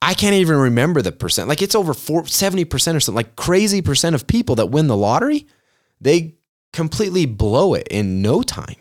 I 0.00 0.14
can't 0.14 0.34
even 0.34 0.56
remember 0.56 1.02
the 1.02 1.12
percent. 1.12 1.48
Like 1.48 1.60
it's 1.60 1.74
over 1.74 1.92
70% 1.92 2.72
or 2.72 3.00
something, 3.00 3.14
like 3.14 3.36
crazy 3.36 3.82
percent 3.82 4.14
of 4.14 4.26
people 4.26 4.54
that 4.56 4.66
win 4.66 4.86
the 4.86 4.96
lottery, 4.96 5.46
they 6.00 6.37
completely 6.78 7.26
blow 7.26 7.74
it 7.74 7.88
in 7.90 8.22
no 8.22 8.40
time. 8.40 8.76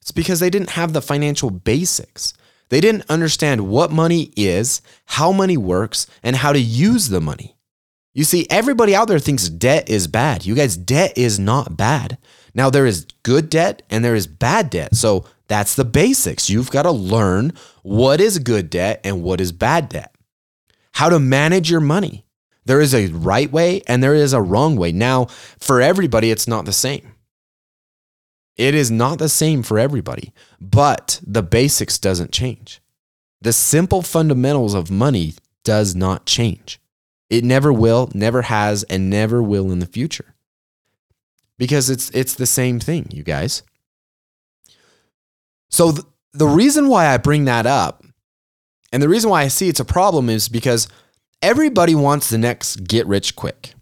It's 0.00 0.10
because 0.10 0.40
they 0.40 0.50
didn't 0.50 0.70
have 0.70 0.92
the 0.92 1.00
financial 1.00 1.50
basics. 1.50 2.34
They 2.68 2.80
didn't 2.80 3.08
understand 3.08 3.68
what 3.68 3.92
money 3.92 4.32
is, 4.36 4.82
how 5.04 5.30
money 5.30 5.56
works, 5.56 6.08
and 6.24 6.34
how 6.34 6.52
to 6.52 6.58
use 6.58 7.10
the 7.10 7.20
money. 7.20 7.56
You 8.12 8.24
see, 8.24 8.48
everybody 8.50 8.92
out 8.92 9.06
there 9.06 9.20
thinks 9.20 9.48
debt 9.48 9.88
is 9.88 10.08
bad. 10.08 10.44
You 10.44 10.56
guys, 10.56 10.76
debt 10.76 11.16
is 11.16 11.38
not 11.38 11.76
bad. 11.76 12.18
Now, 12.54 12.70
there 12.70 12.86
is 12.86 13.06
good 13.22 13.48
debt 13.48 13.82
and 13.88 14.04
there 14.04 14.16
is 14.16 14.26
bad 14.26 14.68
debt. 14.70 14.96
So 14.96 15.24
that's 15.46 15.76
the 15.76 15.84
basics. 15.84 16.50
You've 16.50 16.72
got 16.72 16.82
to 16.82 16.90
learn 16.90 17.52
what 17.84 18.20
is 18.20 18.40
good 18.40 18.68
debt 18.68 19.00
and 19.04 19.22
what 19.22 19.40
is 19.40 19.52
bad 19.52 19.90
debt, 19.90 20.12
how 20.94 21.08
to 21.08 21.20
manage 21.20 21.70
your 21.70 21.80
money. 21.80 22.26
There 22.64 22.80
is 22.80 22.94
a 22.94 23.06
right 23.06 23.50
way 23.50 23.82
and 23.86 24.02
there 24.02 24.14
is 24.14 24.32
a 24.32 24.42
wrong 24.42 24.74
way. 24.74 24.90
Now, 24.90 25.26
for 25.60 25.80
everybody, 25.80 26.32
it's 26.32 26.48
not 26.48 26.64
the 26.64 26.72
same. 26.72 27.11
It 28.56 28.74
is 28.74 28.90
not 28.90 29.18
the 29.18 29.28
same 29.28 29.62
for 29.62 29.78
everybody, 29.78 30.32
but 30.60 31.20
the 31.26 31.42
basics 31.42 31.98
doesn't 31.98 32.32
change. 32.32 32.80
The 33.40 33.52
simple 33.52 34.02
fundamentals 34.02 34.74
of 34.74 34.90
money 34.90 35.34
does 35.64 35.94
not 35.94 36.26
change. 36.26 36.80
It 37.30 37.44
never 37.44 37.72
will, 37.72 38.10
never 38.14 38.42
has, 38.42 38.82
and 38.84 39.08
never 39.08 39.42
will 39.42 39.72
in 39.72 39.78
the 39.78 39.86
future. 39.86 40.34
Because 41.58 41.88
it's 41.88 42.10
it's 42.10 42.34
the 42.34 42.46
same 42.46 42.78
thing, 42.78 43.08
you 43.10 43.22
guys. 43.22 43.62
So 45.70 45.92
th- 45.92 46.06
the 46.32 46.46
reason 46.46 46.88
why 46.88 47.06
I 47.06 47.16
bring 47.16 47.46
that 47.46 47.66
up 47.66 48.04
and 48.92 49.02
the 49.02 49.08
reason 49.08 49.30
why 49.30 49.42
I 49.42 49.48
see 49.48 49.68
it's 49.68 49.80
a 49.80 49.84
problem 49.84 50.28
is 50.28 50.48
because 50.48 50.88
Everybody 51.42 51.96
wants 51.96 52.30
the 52.30 52.38
next 52.38 52.84
get 52.84 53.04
rich 53.08 53.34
quick. 53.34 53.74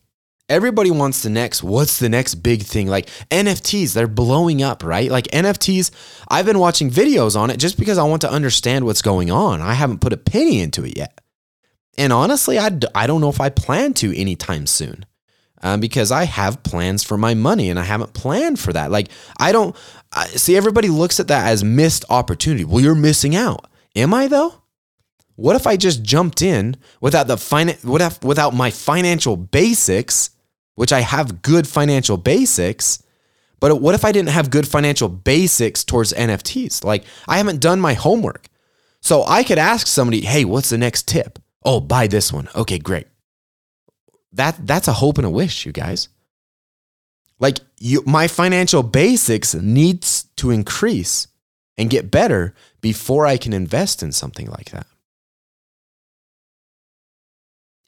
Everybody 0.50 0.90
wants 0.90 1.22
the 1.22 1.30
next, 1.30 1.62
what's 1.62 2.00
the 2.00 2.08
next 2.08 2.34
big 2.34 2.62
thing? 2.62 2.88
Like 2.88 3.08
NFTs, 3.30 3.92
they're 3.92 4.08
blowing 4.08 4.64
up, 4.64 4.82
right? 4.82 5.08
Like 5.08 5.28
NFTs, 5.28 5.92
I've 6.28 6.44
been 6.44 6.58
watching 6.58 6.90
videos 6.90 7.36
on 7.36 7.50
it 7.50 7.58
just 7.58 7.78
because 7.78 7.98
I 7.98 8.02
want 8.02 8.22
to 8.22 8.30
understand 8.30 8.84
what's 8.84 9.00
going 9.00 9.30
on. 9.30 9.62
I 9.62 9.74
haven't 9.74 10.00
put 10.00 10.12
a 10.12 10.16
penny 10.16 10.60
into 10.60 10.84
it 10.84 10.96
yet. 10.96 11.20
And 11.96 12.12
honestly, 12.12 12.58
I, 12.58 12.76
I 12.96 13.06
don't 13.06 13.20
know 13.20 13.28
if 13.28 13.40
I 13.40 13.48
plan 13.48 13.94
to 13.94 14.12
anytime 14.18 14.66
soon 14.66 15.06
um, 15.62 15.78
because 15.78 16.10
I 16.10 16.24
have 16.24 16.64
plans 16.64 17.04
for 17.04 17.16
my 17.16 17.34
money 17.34 17.70
and 17.70 17.78
I 17.78 17.84
haven't 17.84 18.14
planned 18.14 18.58
for 18.58 18.72
that. 18.72 18.90
Like, 18.90 19.08
I 19.38 19.52
don't 19.52 19.76
I, 20.12 20.26
see 20.26 20.56
everybody 20.56 20.88
looks 20.88 21.20
at 21.20 21.28
that 21.28 21.46
as 21.46 21.62
missed 21.62 22.04
opportunity. 22.10 22.64
Well, 22.64 22.80
you're 22.80 22.96
missing 22.96 23.36
out. 23.36 23.66
Am 23.94 24.12
I 24.12 24.26
though? 24.26 24.54
What 25.36 25.56
if 25.56 25.66
I 25.66 25.76
just 25.76 26.02
jumped 26.02 26.42
in 26.42 26.76
without 27.00 27.28
the 27.28 27.38
fin- 27.38 27.78
without, 27.84 28.22
without 28.24 28.52
my 28.52 28.70
financial 28.70 29.36
basics, 29.36 30.30
which 30.74 30.92
I 30.92 31.00
have 31.00 31.42
good 31.42 31.66
financial 31.68 32.16
basics, 32.16 33.02
but 33.60 33.80
what 33.80 33.94
if 33.94 34.04
I 34.04 34.12
didn't 34.12 34.30
have 34.30 34.50
good 34.50 34.66
financial 34.66 35.08
basics 35.08 35.84
towards 35.84 36.12
NFTs? 36.14 36.82
Like 36.82 37.04
I 37.28 37.36
haven't 37.36 37.60
done 37.60 37.80
my 37.80 37.94
homework. 37.94 38.46
So 39.02 39.24
I 39.24 39.44
could 39.44 39.58
ask 39.58 39.86
somebody, 39.86 40.22
"Hey, 40.22 40.44
what's 40.44 40.70
the 40.70 40.78
next 40.78 41.06
tip?" 41.06 41.38
"Oh, 41.62 41.80
buy 41.80 42.06
this 42.06 42.32
one." 42.32 42.48
"Okay, 42.54 42.78
great." 42.78 43.06
That 44.32 44.66
that's 44.66 44.88
a 44.88 44.94
hope 44.94 45.18
and 45.18 45.26
a 45.26 45.30
wish, 45.30 45.66
you 45.66 45.72
guys. 45.72 46.08
Like 47.38 47.58
you 47.78 48.02
my 48.06 48.28
financial 48.28 48.82
basics 48.82 49.54
needs 49.54 50.24
to 50.36 50.50
increase 50.50 51.26
and 51.78 51.90
get 51.90 52.10
better 52.10 52.54
before 52.80 53.26
I 53.26 53.36
can 53.38 53.52
invest 53.52 54.02
in 54.02 54.12
something 54.12 54.46
like 54.50 54.70
that. 54.70 54.86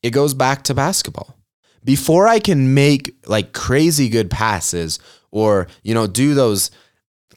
It 0.03 0.11
goes 0.11 0.35
back 0.35 0.65
to 0.65 0.75
basketball. 0.75 1.37
Before 1.85 2.29
I 2.29 2.39
can 2.39 2.75
make 2.75 3.15
like 3.27 3.53
crazy 3.53 4.09
good 4.09 4.31
passes 4.31 4.99
or, 5.31 5.67
you 5.83 5.95
know, 5.95 6.07
do 6.07 6.35
those 6.35 6.71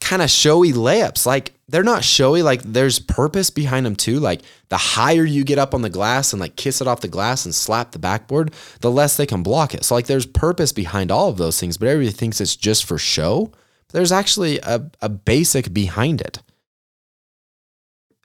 kind 0.00 0.22
of 0.22 0.30
showy 0.30 0.72
layups, 0.72 1.26
like 1.26 1.52
they're 1.68 1.82
not 1.82 2.04
showy, 2.04 2.42
like 2.42 2.62
there's 2.62 2.98
purpose 2.98 3.50
behind 3.50 3.84
them 3.84 3.96
too. 3.96 4.20
Like 4.20 4.42
the 4.68 4.76
higher 4.76 5.24
you 5.24 5.42
get 5.42 5.58
up 5.58 5.74
on 5.74 5.82
the 5.82 5.90
glass 5.90 6.32
and 6.32 6.40
like 6.40 6.56
kiss 6.56 6.80
it 6.80 6.86
off 6.86 7.00
the 7.00 7.08
glass 7.08 7.44
and 7.44 7.54
slap 7.54 7.90
the 7.90 7.98
backboard, 7.98 8.52
the 8.80 8.90
less 8.90 9.16
they 9.16 9.26
can 9.26 9.42
block 9.42 9.74
it. 9.74 9.84
So 9.84 9.94
like 9.94 10.06
there's 10.06 10.26
purpose 10.26 10.72
behind 10.72 11.10
all 11.10 11.28
of 11.28 11.38
those 11.38 11.58
things, 11.58 11.76
but 11.76 11.88
everybody 11.88 12.12
thinks 12.16 12.40
it's 12.40 12.56
just 12.56 12.84
for 12.84 12.98
show. 12.98 13.52
There's 13.90 14.12
actually 14.12 14.60
a, 14.60 14.90
a 15.00 15.08
basic 15.08 15.72
behind 15.72 16.20
it. 16.20 16.40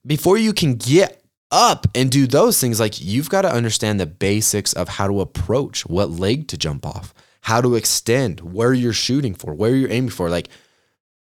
Before 0.06 0.38
you 0.38 0.54
can 0.54 0.76
get 0.76 1.21
up 1.52 1.88
and 1.94 2.10
do 2.10 2.28
those 2.28 2.60
things, 2.60 2.80
like 2.80 3.02
you've 3.02 3.30
got 3.30 3.42
to 3.44 3.54
understand 3.54 4.00
the 4.00 4.06
basics 4.06 4.74
of 4.74 4.88
how 4.88 5.08
to 5.08 5.22
approach, 5.22 5.86
what 5.86 6.10
leg 6.10 6.48
to 6.50 6.58
jump 6.58 6.86
off, 6.86 7.14
how 7.42 7.62
to 7.62 7.76
extend, 7.76 8.40
where 8.42 8.74
you're 8.74 8.94
shooting 8.94 9.36
for, 9.36 9.54
where 9.54 9.76
you're 9.76 9.92
aiming 9.92 10.10
for. 10.10 10.30
Like 10.30 10.50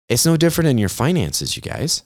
it's 0.10 0.26
no 0.26 0.38
different 0.38 0.70
in 0.70 0.78
your 0.78 0.90
finances, 0.90 1.56
you 1.56 1.62
guys. 1.62 2.04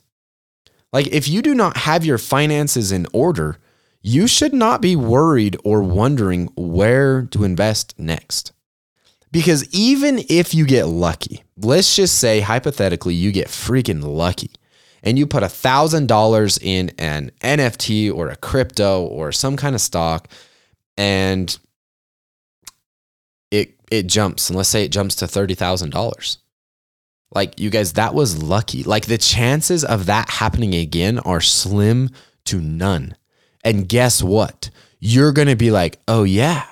Like 0.91 1.07
if 1.07 1.27
you 1.27 1.41
do 1.41 1.53
not 1.53 1.77
have 1.77 2.05
your 2.05 2.17
finances 2.17 2.91
in 2.91 3.07
order, 3.13 3.57
you 4.01 4.27
should 4.27 4.53
not 4.53 4.81
be 4.81 4.95
worried 4.95 5.57
or 5.63 5.83
wondering 5.83 6.49
where 6.55 7.23
to 7.23 7.43
invest 7.43 7.97
next. 7.99 8.53
Because 9.31 9.69
even 9.73 10.23
if 10.29 10.53
you 10.53 10.65
get 10.65 10.85
lucky, 10.85 11.43
let's 11.57 11.95
just 11.95 12.17
say 12.17 12.39
hypothetically 12.39 13.13
you 13.13 13.31
get 13.31 13.47
freaking 13.47 14.01
lucky 14.01 14.51
and 15.03 15.17
you 15.17 15.27
put 15.27 15.43
a 15.43 15.49
thousand 15.49 16.07
dollars 16.07 16.57
in 16.61 16.91
an 16.97 17.31
NFT 17.41 18.13
or 18.13 18.29
a 18.29 18.35
crypto 18.35 19.05
or 19.05 19.31
some 19.31 19.57
kind 19.57 19.75
of 19.75 19.81
stock, 19.81 20.27
and 20.97 21.57
it 23.51 23.75
it 23.91 24.07
jumps, 24.07 24.49
and 24.49 24.57
let's 24.57 24.69
say 24.69 24.83
it 24.83 24.91
jumps 24.91 25.15
to 25.15 25.27
thirty 25.27 25.55
thousand 25.55 25.91
dollars. 25.91 26.39
Like 27.33 27.59
you 27.59 27.69
guys, 27.69 27.93
that 27.93 28.13
was 28.13 28.41
lucky. 28.41 28.83
Like 28.83 29.05
the 29.05 29.17
chances 29.17 29.83
of 29.83 30.05
that 30.05 30.29
happening 30.29 30.73
again 30.73 31.19
are 31.19 31.41
slim 31.41 32.09
to 32.45 32.61
none. 32.61 33.15
And 33.63 33.87
guess 33.87 34.23
what? 34.23 34.69
You're 34.99 35.33
gonna 35.33 35.55
be 35.55 35.71
like, 35.71 35.99
oh 36.07 36.23
yeah, 36.23 36.65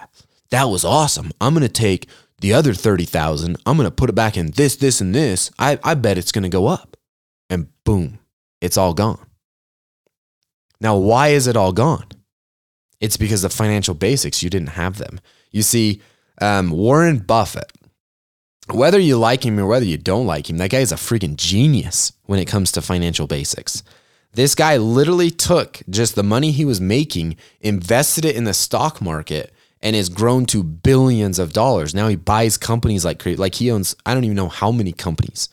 that 0.50 0.65
was 0.65 0.86
awesome. 0.86 1.32
I'm 1.41 1.53
gonna 1.53 1.67
take 1.67 2.08
the 2.39 2.53
other 2.53 2.74
30,000, 2.74 3.58
I'm 3.65 3.77
gonna 3.77 3.91
put 3.91 4.10
it 4.10 4.13
back 4.13 4.38
in 4.38 4.51
this, 4.51 4.75
this, 4.75 5.01
and 5.01 5.15
this. 5.15 5.51
I, 5.57 5.79
I 5.83 5.94
bet 5.96 6.18
it's 6.18 6.31
gonna 6.31 6.50
go 6.50 6.68
up 6.68 6.96
and 7.50 7.68
boom, 7.84 8.20
it's 8.62 8.77
all 8.77 8.94
gone. 8.94 9.25
Now, 10.81 10.98
why 10.98 11.29
is 11.29 11.48
it 11.48 11.55
all 11.55 11.72
gone? 11.72 12.05
It's 13.00 13.18
because 13.18 13.42
the 13.42 13.50
financial 13.50 13.94
basics, 13.94 14.44
you 14.44 14.50
didn't 14.50 14.70
have 14.70 14.98
them. 14.98 15.20
You 15.51 15.62
see, 15.62 16.01
um, 16.42 16.72
Warren 16.72 17.20
Buffett, 17.20 17.72
whether 18.72 19.00
you 19.00 19.18
like 19.18 19.46
him 19.46 19.60
or 19.60 19.68
whether 19.68 19.86
you 19.86 19.98
don't 19.98 20.25
like 20.25 20.50
him, 20.50 20.58
that 20.58 20.72
guy 20.72 20.79
is 20.79 20.92
a 20.92 20.96
freaking 20.96 21.36
genius 21.36 22.14
when 22.25 22.40
it 22.40 22.48
comes 22.48 22.72
to 22.74 22.81
financial 22.81 23.27
basics. 23.27 23.84
This 24.34 24.55
guy 24.55 24.77
literally 24.77 25.31
took 25.31 25.81
just 25.90 26.16
the 26.16 26.24
money 26.24 26.51
he 26.51 26.66
was 26.66 26.81
making, 26.81 27.38
invested 27.62 28.25
it 28.25 28.36
in 28.36 28.44
the 28.44 28.53
stock 28.53 29.01
market, 29.01 29.53
and 29.81 29.96
has 29.96 30.10
grown 30.10 30.46
to 30.48 30.64
billions 30.64 31.40
of 31.40 31.53
dollars. 31.53 31.96
Now 31.96 32.08
he 32.08 32.16
buys 32.16 32.58
companies 32.58 33.05
like 33.05 33.25
like 33.38 33.55
he 33.55 33.72
owns 33.72 33.96
I 34.05 34.14
don't 34.14 34.24
even 34.24 34.36
know 34.36 34.50
how 34.50 34.72
many 34.72 34.92
companies. 34.92 35.48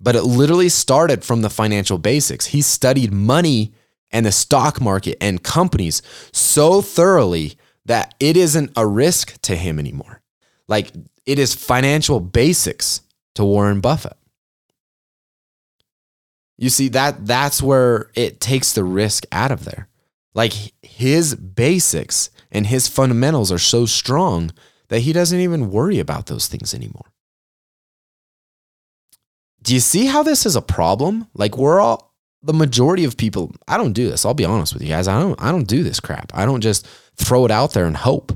But 0.00 0.16
it 0.16 0.22
literally 0.22 0.68
started 0.68 1.24
from 1.24 1.42
the 1.42 1.50
financial 1.50 1.98
basics. 1.98 2.46
He 2.46 2.62
studied 2.62 3.12
money 3.12 3.74
and 4.10 4.24
the 4.24 4.32
stock 4.32 4.80
market 4.80 5.16
and 5.20 5.42
companies 5.42 6.02
so 6.32 6.80
thoroughly 6.80 7.56
that 7.84 8.14
it 8.18 8.36
isn't 8.36 8.72
a 8.76 8.86
risk 8.86 9.40
to 9.42 9.56
him 9.56 9.78
anymore. 9.78 10.22
Like 10.68 10.92
it 11.26 11.38
is 11.38 11.54
financial 11.54 12.20
basics 12.20 13.02
to 13.34 13.44
Warren 13.44 13.80
Buffett. 13.80 14.16
You 16.56 16.70
see 16.70 16.88
that 16.88 17.26
that's 17.26 17.62
where 17.62 18.10
it 18.14 18.40
takes 18.40 18.72
the 18.72 18.84
risk 18.84 19.24
out 19.32 19.50
of 19.50 19.64
there. 19.64 19.88
Like 20.34 20.52
his 20.82 21.34
basics 21.34 22.30
and 22.50 22.66
his 22.66 22.86
fundamentals 22.88 23.50
are 23.50 23.58
so 23.58 23.86
strong 23.86 24.52
that 24.88 25.00
he 25.00 25.12
doesn't 25.12 25.40
even 25.40 25.70
worry 25.70 25.98
about 25.98 26.26
those 26.26 26.48
things 26.48 26.74
anymore. 26.74 27.09
Do 29.62 29.74
you 29.74 29.80
see 29.80 30.06
how 30.06 30.22
this 30.22 30.46
is 30.46 30.56
a 30.56 30.62
problem? 30.62 31.26
Like 31.34 31.56
we're 31.56 31.80
all 31.80 32.14
the 32.42 32.54
majority 32.54 33.04
of 33.04 33.16
people, 33.16 33.52
I 33.68 33.76
don't 33.76 33.92
do 33.92 34.08
this. 34.08 34.24
I'll 34.24 34.34
be 34.34 34.44
honest 34.44 34.72
with 34.72 34.82
you 34.82 34.88
guys. 34.88 35.08
I 35.08 35.20
don't 35.20 35.40
I 35.40 35.52
don't 35.52 35.68
do 35.68 35.82
this 35.82 36.00
crap. 36.00 36.32
I 36.34 36.46
don't 36.46 36.62
just 36.62 36.86
throw 37.16 37.44
it 37.44 37.50
out 37.50 37.72
there 37.72 37.86
and 37.86 37.96
hope. 37.96 38.32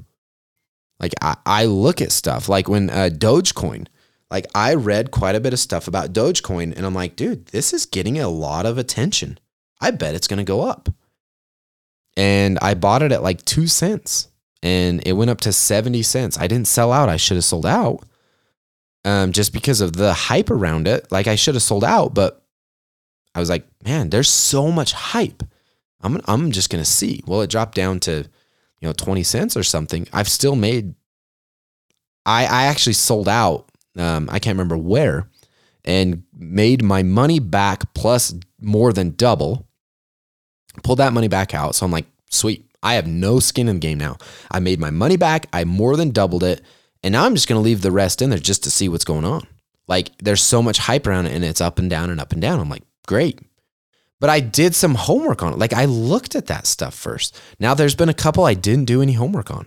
Like 1.01 1.13
I, 1.23 1.37
I 1.45 1.65
look 1.65 2.01
at 2.01 2.13
stuff 2.13 2.49
like 2.49 2.69
when 2.69 2.91
uh, 2.91 3.11
Dogecoin, 3.13 3.87
like 4.31 4.47
I 4.55 4.75
read 4.75 5.11
quite 5.11 5.35
a 5.35 5.41
bit 5.41 5.53
of 5.53 5.59
stuff 5.59 5.89
about 5.89 6.13
Dogecoin 6.13 6.77
and 6.77 6.87
I'm 6.87 6.95
like, 6.95 7.17
dude, 7.17 7.47
this 7.47 7.73
is 7.73 7.87
getting 7.87 8.19
a 8.19 8.29
lot 8.29 8.67
of 8.67 8.79
attention. 8.79 9.39
I 9.81 9.91
bet 9.91 10.15
it's 10.15 10.29
going 10.29 10.39
to 10.39 10.45
go 10.45 10.63
up. 10.63 10.89
And 12.17 12.59
I 12.63 12.75
bought 12.75 13.03
it 13.03 13.13
at 13.13 13.23
like 13.23 13.45
two 13.45 13.67
cents 13.67 14.29
and 14.63 15.03
it 15.07 15.15
went 15.15 15.31
up 15.31 15.41
to 15.43 15.53
70 15.53 16.03
cents. 16.03 16.39
I 16.39 16.47
didn't 16.47 16.69
sell 16.69 16.93
out. 16.93 17.09
I 17.09 17.17
should 17.17 17.37
have 17.37 17.45
sold 17.45 17.67
out 17.67 18.05
um, 19.05 19.33
just 19.33 19.53
because 19.53 19.81
of 19.81 19.95
the 19.95 20.13
hype 20.13 20.51
around 20.51 20.89
it. 20.89 21.11
Like 21.11 21.27
I 21.27 21.35
should 21.35 21.55
have 21.55 21.63
sold 21.63 21.85
out, 21.85 22.15
but 22.15 22.43
I 23.35 23.41
was 23.41 23.51
like, 23.51 23.67
man, 23.85 24.11
there's 24.11 24.31
so 24.31 24.71
much 24.71 24.93
hype. 24.93 25.43
I'm, 26.01 26.21
I'm 26.27 26.51
just 26.51 26.71
to 26.83 26.91
see. 26.91 27.23
Well, 27.27 27.43
it 27.43 27.51
dropped 27.51 27.75
down 27.75 28.01
to, 28.01 28.25
you 28.81 28.89
know, 28.89 28.93
20 28.93 29.23
cents 29.23 29.57
or 29.57 29.63
something. 29.63 30.07
I've 30.13 30.29
still 30.29 30.57
made, 30.57 30.95
I, 32.27 32.47
I 32.47 32.65
actually 32.67 32.93
sold 32.93 33.29
out. 33.29 33.69
Um, 33.97 34.29
I 34.31 34.39
can't 34.39 34.57
remember 34.57 34.77
where 34.77 35.29
and 35.85 36.23
made 36.37 36.83
my 36.83 37.03
money 37.03 37.39
back 37.39 37.93
plus 37.95 38.35
more 38.61 38.93
than 38.93 39.11
double. 39.11 39.69
Pulled 40.83 40.99
that 40.99 41.13
money 41.13 41.29
back 41.29 41.55
out. 41.55 41.75
So 41.75 41.87
I'm 41.87 41.93
like, 41.93 42.07
sweet. 42.31 42.69
I 42.83 42.95
have 42.95 43.07
no 43.07 43.39
skin 43.41 43.69
in 43.69 43.77
the 43.77 43.81
game 43.81 43.99
now. 43.99 44.19
I 44.51 44.61
made 44.61 44.81
my 44.81 44.91
money 44.91 45.17
back. 45.17 45.47
I 45.53 45.65
more 45.65 45.97
than 45.97 46.11
doubled 46.11 46.43
it. 46.43 46.63
And 47.05 47.13
now 47.13 47.27
I'm 47.27 47.35
just 47.35 47.49
going 47.49 47.59
to 47.61 47.65
leave 47.65 47.83
the 47.83 47.93
rest 47.93 48.23
in 48.23 48.31
there 48.31 48.39
just 48.39 48.65
to 48.65 48.71
see 48.71 48.89
what's 48.89 49.05
going 49.05 49.27
on. 49.27 49.47
Like 49.87 50.17
there's 50.19 50.43
so 50.43 50.63
much 50.63 50.79
hype 50.79 51.07
around 51.07 51.27
it 51.27 51.35
and 51.35 51.45
it's 51.45 51.61
up 51.61 51.79
and 51.79 51.91
down 51.91 52.09
and 52.09 52.19
up 52.19 52.33
and 52.33 52.41
down. 52.41 52.59
I'm 52.59 52.71
like, 52.71 52.83
great. 53.07 53.39
But 54.21 54.31
I 54.31 54.41
did 54.41 54.75
some 54.75 54.95
homework 54.95 55.43
on 55.43 55.53
it. 55.53 55.59
Like 55.59 55.75
I 55.75 55.85
looked 55.85 56.35
at 56.35 56.47
that 56.47 56.67
stuff 56.67 56.95
first. 56.95 57.39
Now 57.61 57.75
there's 57.75 57.95
been 57.95 58.09
a 58.09 58.15
couple 58.15 58.45
I 58.45 58.55
didn't 58.55 58.87
do 58.87 59.03
any 59.03 59.13
homework 59.13 59.51
on. 59.51 59.67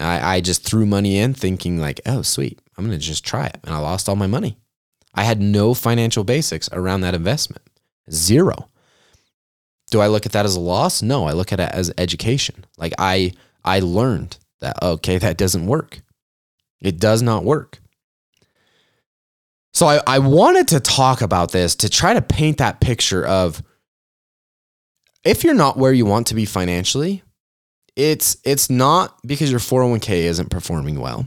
I, 0.00 0.36
I 0.36 0.40
just 0.40 0.64
threw 0.64 0.86
money 0.86 1.18
in 1.18 1.34
thinking 1.34 1.78
like, 1.78 2.00
oh, 2.06 2.22
sweet. 2.22 2.58
I'm 2.78 2.86
going 2.86 2.98
to 2.98 3.04
just 3.04 3.26
try 3.26 3.46
it. 3.46 3.58
And 3.64 3.74
I 3.74 3.78
lost 3.78 4.08
all 4.08 4.16
my 4.16 4.26
money. 4.26 4.56
I 5.14 5.24
had 5.24 5.42
no 5.42 5.74
financial 5.74 6.24
basics 6.24 6.70
around 6.72 7.02
that 7.02 7.14
investment. 7.14 7.62
Zero. 8.10 8.70
Do 9.90 10.00
I 10.00 10.06
look 10.06 10.24
at 10.24 10.32
that 10.32 10.46
as 10.46 10.56
a 10.56 10.60
loss? 10.60 11.02
No, 11.02 11.26
I 11.26 11.32
look 11.32 11.52
at 11.52 11.60
it 11.60 11.70
as 11.72 11.92
education. 11.98 12.64
Like 12.78 12.94
I 12.98 13.32
I 13.64 13.80
learned 13.80 14.38
that 14.60 14.82
okay, 14.82 15.18
that 15.18 15.36
doesn't 15.36 15.66
work. 15.66 16.00
It 16.80 16.98
does 17.00 17.22
not 17.22 17.44
work. 17.44 17.80
So 19.74 19.86
I, 19.86 20.00
I 20.06 20.18
wanted 20.18 20.68
to 20.68 20.80
talk 20.80 21.20
about 21.20 21.52
this 21.52 21.74
to 21.76 21.88
try 21.88 22.14
to 22.14 22.22
paint 22.22 22.58
that 22.58 22.80
picture 22.80 23.26
of 23.26 23.62
if 25.24 25.44
you're 25.44 25.54
not 25.54 25.76
where 25.76 25.92
you 25.92 26.06
want 26.06 26.26
to 26.28 26.34
be 26.34 26.44
financially, 26.44 27.22
it's 27.96 28.36
it's 28.44 28.70
not 28.70 29.18
because 29.26 29.50
your 29.50 29.60
401k 29.60 30.10
isn't 30.10 30.50
performing 30.50 31.00
well. 31.00 31.26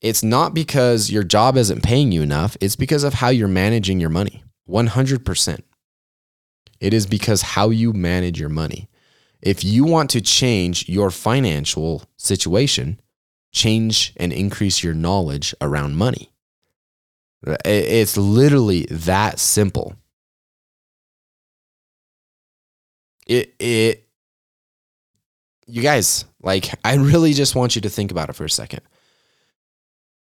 it's 0.00 0.22
not 0.22 0.54
because 0.54 1.10
your 1.10 1.24
job 1.24 1.56
isn't 1.56 1.82
paying 1.82 2.12
you 2.12 2.22
enough, 2.22 2.56
it's 2.60 2.76
because 2.76 3.04
of 3.04 3.14
how 3.14 3.28
you're 3.28 3.48
managing 3.48 3.98
your 4.00 4.10
money. 4.10 4.44
100%. 4.68 5.60
It 6.80 6.94
is 6.94 7.06
because 7.06 7.42
how 7.42 7.70
you 7.70 7.92
manage 7.92 8.38
your 8.38 8.48
money. 8.48 8.88
If 9.42 9.64
you 9.64 9.84
want 9.84 10.10
to 10.10 10.20
change 10.20 10.88
your 10.88 11.10
financial 11.10 12.04
situation, 12.16 13.00
change 13.52 14.12
and 14.16 14.32
increase 14.32 14.82
your 14.82 14.94
knowledge 14.94 15.54
around 15.60 15.96
money. 15.96 16.30
It's 17.64 18.16
literally 18.16 18.86
that 18.90 19.38
simple. 19.38 19.94
It 23.26 23.54
it 23.58 24.08
you 25.66 25.82
guys, 25.82 26.24
like 26.42 26.70
I 26.84 26.94
really 26.96 27.32
just 27.32 27.54
want 27.54 27.76
you 27.76 27.82
to 27.82 27.88
think 27.88 28.10
about 28.10 28.30
it 28.30 28.34
for 28.34 28.44
a 28.44 28.50
second. 28.50 28.80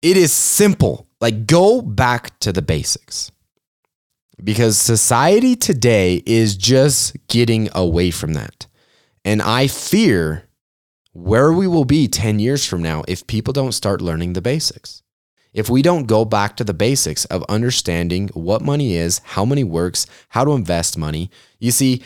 It 0.01 0.17
is 0.17 0.33
simple. 0.33 1.07
Like 1.19 1.47
go 1.47 1.81
back 1.81 2.37
to 2.39 2.51
the 2.51 2.61
basics. 2.61 3.31
Because 4.43 4.77
society 4.77 5.55
today 5.55 6.23
is 6.25 6.55
just 6.57 7.15
getting 7.27 7.69
away 7.75 8.09
from 8.09 8.33
that. 8.33 8.65
And 9.23 9.39
I 9.39 9.67
fear 9.67 10.47
where 11.13 11.51
we 11.51 11.67
will 11.67 11.85
be 11.85 12.07
10 12.07 12.39
years 12.39 12.65
from 12.65 12.81
now 12.81 13.03
if 13.07 13.27
people 13.27 13.53
don't 13.53 13.73
start 13.73 14.01
learning 14.01 14.33
the 14.33 14.41
basics. 14.41 15.03
If 15.53 15.69
we 15.69 15.81
don't 15.81 16.05
go 16.05 16.23
back 16.23 16.55
to 16.57 16.63
the 16.63 16.73
basics 16.73 17.25
of 17.25 17.43
understanding 17.49 18.29
what 18.29 18.61
money 18.61 18.95
is, 18.95 19.19
how 19.19 19.43
money 19.43 19.65
works, 19.65 20.05
how 20.29 20.45
to 20.45 20.53
invest 20.53 20.97
money. 20.97 21.29
You 21.59 21.71
see, 21.71 22.03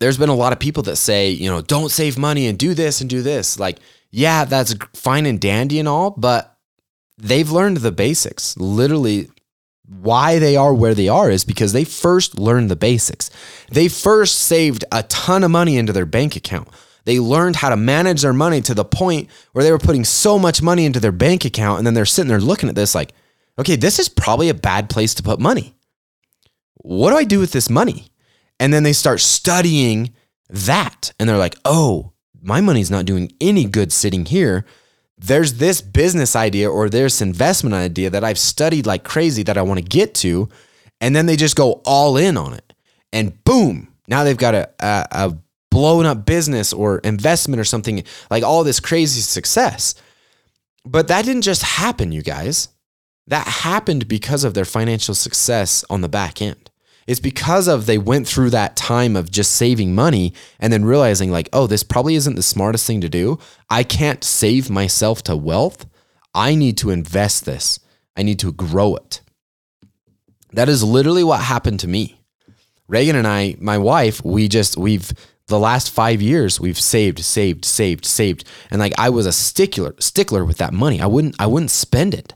there's 0.00 0.18
been 0.18 0.28
a 0.28 0.34
lot 0.34 0.52
of 0.52 0.58
people 0.58 0.82
that 0.84 0.96
say, 0.96 1.30
you 1.30 1.48
know, 1.48 1.62
don't 1.62 1.90
save 1.90 2.18
money 2.18 2.48
and 2.48 2.58
do 2.58 2.74
this 2.74 3.00
and 3.00 3.08
do 3.08 3.22
this. 3.22 3.58
Like, 3.58 3.78
yeah, 4.10 4.44
that's 4.44 4.74
fine 4.94 5.26
and 5.26 5.40
dandy 5.40 5.78
and 5.78 5.88
all, 5.88 6.10
but 6.10 6.58
they've 7.18 7.50
learned 7.50 7.78
the 7.78 7.92
basics. 7.92 8.56
Literally, 8.56 9.28
why 9.88 10.40
they 10.40 10.56
are 10.56 10.74
where 10.74 10.94
they 10.94 11.08
are 11.08 11.30
is 11.30 11.44
because 11.44 11.72
they 11.72 11.84
first 11.84 12.38
learned 12.38 12.70
the 12.70 12.76
basics. 12.76 13.30
They 13.70 13.86
first 13.86 14.38
saved 14.38 14.84
a 14.90 15.04
ton 15.04 15.44
of 15.44 15.52
money 15.52 15.76
into 15.76 15.92
their 15.92 16.06
bank 16.06 16.34
account. 16.34 16.68
They 17.06 17.20
learned 17.20 17.56
how 17.56 17.70
to 17.70 17.76
manage 17.76 18.22
their 18.22 18.32
money 18.32 18.60
to 18.62 18.74
the 18.74 18.84
point 18.84 19.30
where 19.52 19.64
they 19.64 19.70
were 19.70 19.78
putting 19.78 20.04
so 20.04 20.38
much 20.38 20.60
money 20.60 20.84
into 20.84 21.00
their 21.00 21.12
bank 21.12 21.44
account. 21.44 21.78
And 21.78 21.86
then 21.86 21.94
they're 21.94 22.04
sitting 22.04 22.28
there 22.28 22.40
looking 22.40 22.68
at 22.68 22.74
this 22.74 22.96
like, 22.96 23.12
okay, 23.58 23.76
this 23.76 24.00
is 24.00 24.08
probably 24.08 24.48
a 24.48 24.54
bad 24.54 24.90
place 24.90 25.14
to 25.14 25.22
put 25.22 25.38
money. 25.38 25.76
What 26.74 27.10
do 27.10 27.16
I 27.16 27.22
do 27.24 27.38
with 27.38 27.52
this 27.52 27.70
money? 27.70 28.08
And 28.58 28.72
then 28.72 28.82
they 28.82 28.92
start 28.92 29.20
studying 29.20 30.14
that. 30.50 31.12
And 31.18 31.28
they're 31.28 31.38
like, 31.38 31.56
oh, 31.64 32.12
my 32.42 32.60
money's 32.60 32.90
not 32.90 33.06
doing 33.06 33.32
any 33.40 33.64
good 33.66 33.92
sitting 33.92 34.24
here. 34.24 34.66
There's 35.16 35.54
this 35.54 35.80
business 35.80 36.34
idea 36.34 36.68
or 36.68 36.90
there's 36.90 37.22
investment 37.22 37.74
idea 37.74 38.10
that 38.10 38.24
I've 38.24 38.38
studied 38.38 38.84
like 38.84 39.04
crazy 39.04 39.44
that 39.44 39.56
I 39.56 39.62
want 39.62 39.78
to 39.78 39.84
get 39.84 40.12
to. 40.16 40.48
And 41.00 41.14
then 41.14 41.26
they 41.26 41.36
just 41.36 41.56
go 41.56 41.82
all 41.84 42.16
in 42.16 42.36
on 42.36 42.52
it. 42.52 42.72
And 43.12 43.42
boom, 43.44 43.94
now 44.08 44.24
they've 44.24 44.36
got 44.36 44.54
a, 44.54 44.70
a, 44.80 45.06
a 45.12 45.36
blown 45.76 46.06
up 46.06 46.24
business 46.24 46.72
or 46.72 47.00
investment 47.00 47.60
or 47.60 47.64
something 47.64 48.02
like 48.30 48.42
all 48.42 48.64
this 48.64 48.80
crazy 48.80 49.20
success. 49.20 49.94
But 50.86 51.08
that 51.08 51.26
didn't 51.26 51.42
just 51.42 51.60
happen, 51.60 52.12
you 52.12 52.22
guys. 52.22 52.70
That 53.26 53.46
happened 53.46 54.08
because 54.08 54.42
of 54.42 54.54
their 54.54 54.64
financial 54.64 55.14
success 55.14 55.84
on 55.90 56.00
the 56.00 56.08
back 56.08 56.40
end. 56.40 56.70
It's 57.06 57.20
because 57.20 57.68
of 57.68 57.84
they 57.84 57.98
went 57.98 58.26
through 58.26 58.50
that 58.50 58.74
time 58.74 59.16
of 59.16 59.30
just 59.30 59.52
saving 59.52 59.94
money 59.94 60.32
and 60.58 60.72
then 60.72 60.86
realizing 60.86 61.30
like, 61.30 61.50
oh, 61.52 61.66
this 61.66 61.82
probably 61.82 62.14
isn't 62.14 62.36
the 62.36 62.42
smartest 62.42 62.86
thing 62.86 63.02
to 63.02 63.10
do. 63.10 63.38
I 63.68 63.82
can't 63.82 64.24
save 64.24 64.70
myself 64.70 65.22
to 65.24 65.36
wealth. 65.36 65.84
I 66.34 66.54
need 66.54 66.78
to 66.78 66.88
invest 66.88 67.44
this. 67.44 67.80
I 68.16 68.22
need 68.22 68.38
to 68.38 68.50
grow 68.50 68.96
it. 68.96 69.20
That 70.52 70.70
is 70.70 70.82
literally 70.82 71.22
what 71.22 71.40
happened 71.40 71.80
to 71.80 71.88
me. 71.88 72.18
Reagan 72.88 73.16
and 73.16 73.26
I, 73.26 73.56
my 73.58 73.76
wife, 73.76 74.24
we 74.24 74.48
just 74.48 74.78
we've 74.78 75.12
the 75.48 75.58
last 75.58 75.90
five 75.90 76.20
years 76.20 76.60
we've 76.60 76.78
saved 76.78 77.20
saved 77.20 77.64
saved 77.64 78.04
saved. 78.04 78.44
And 78.70 78.80
like 78.80 78.94
i 78.98 79.08
was 79.08 79.26
a 79.26 79.32
stickler 79.32 79.94
stickler 79.98 80.44
with 80.44 80.58
that 80.58 80.72
money. 80.72 81.00
I 81.00 81.06
wouldn't 81.06 81.36
i 81.38 81.46
wouldn't 81.46 81.70
spend 81.70 82.14
it. 82.14 82.34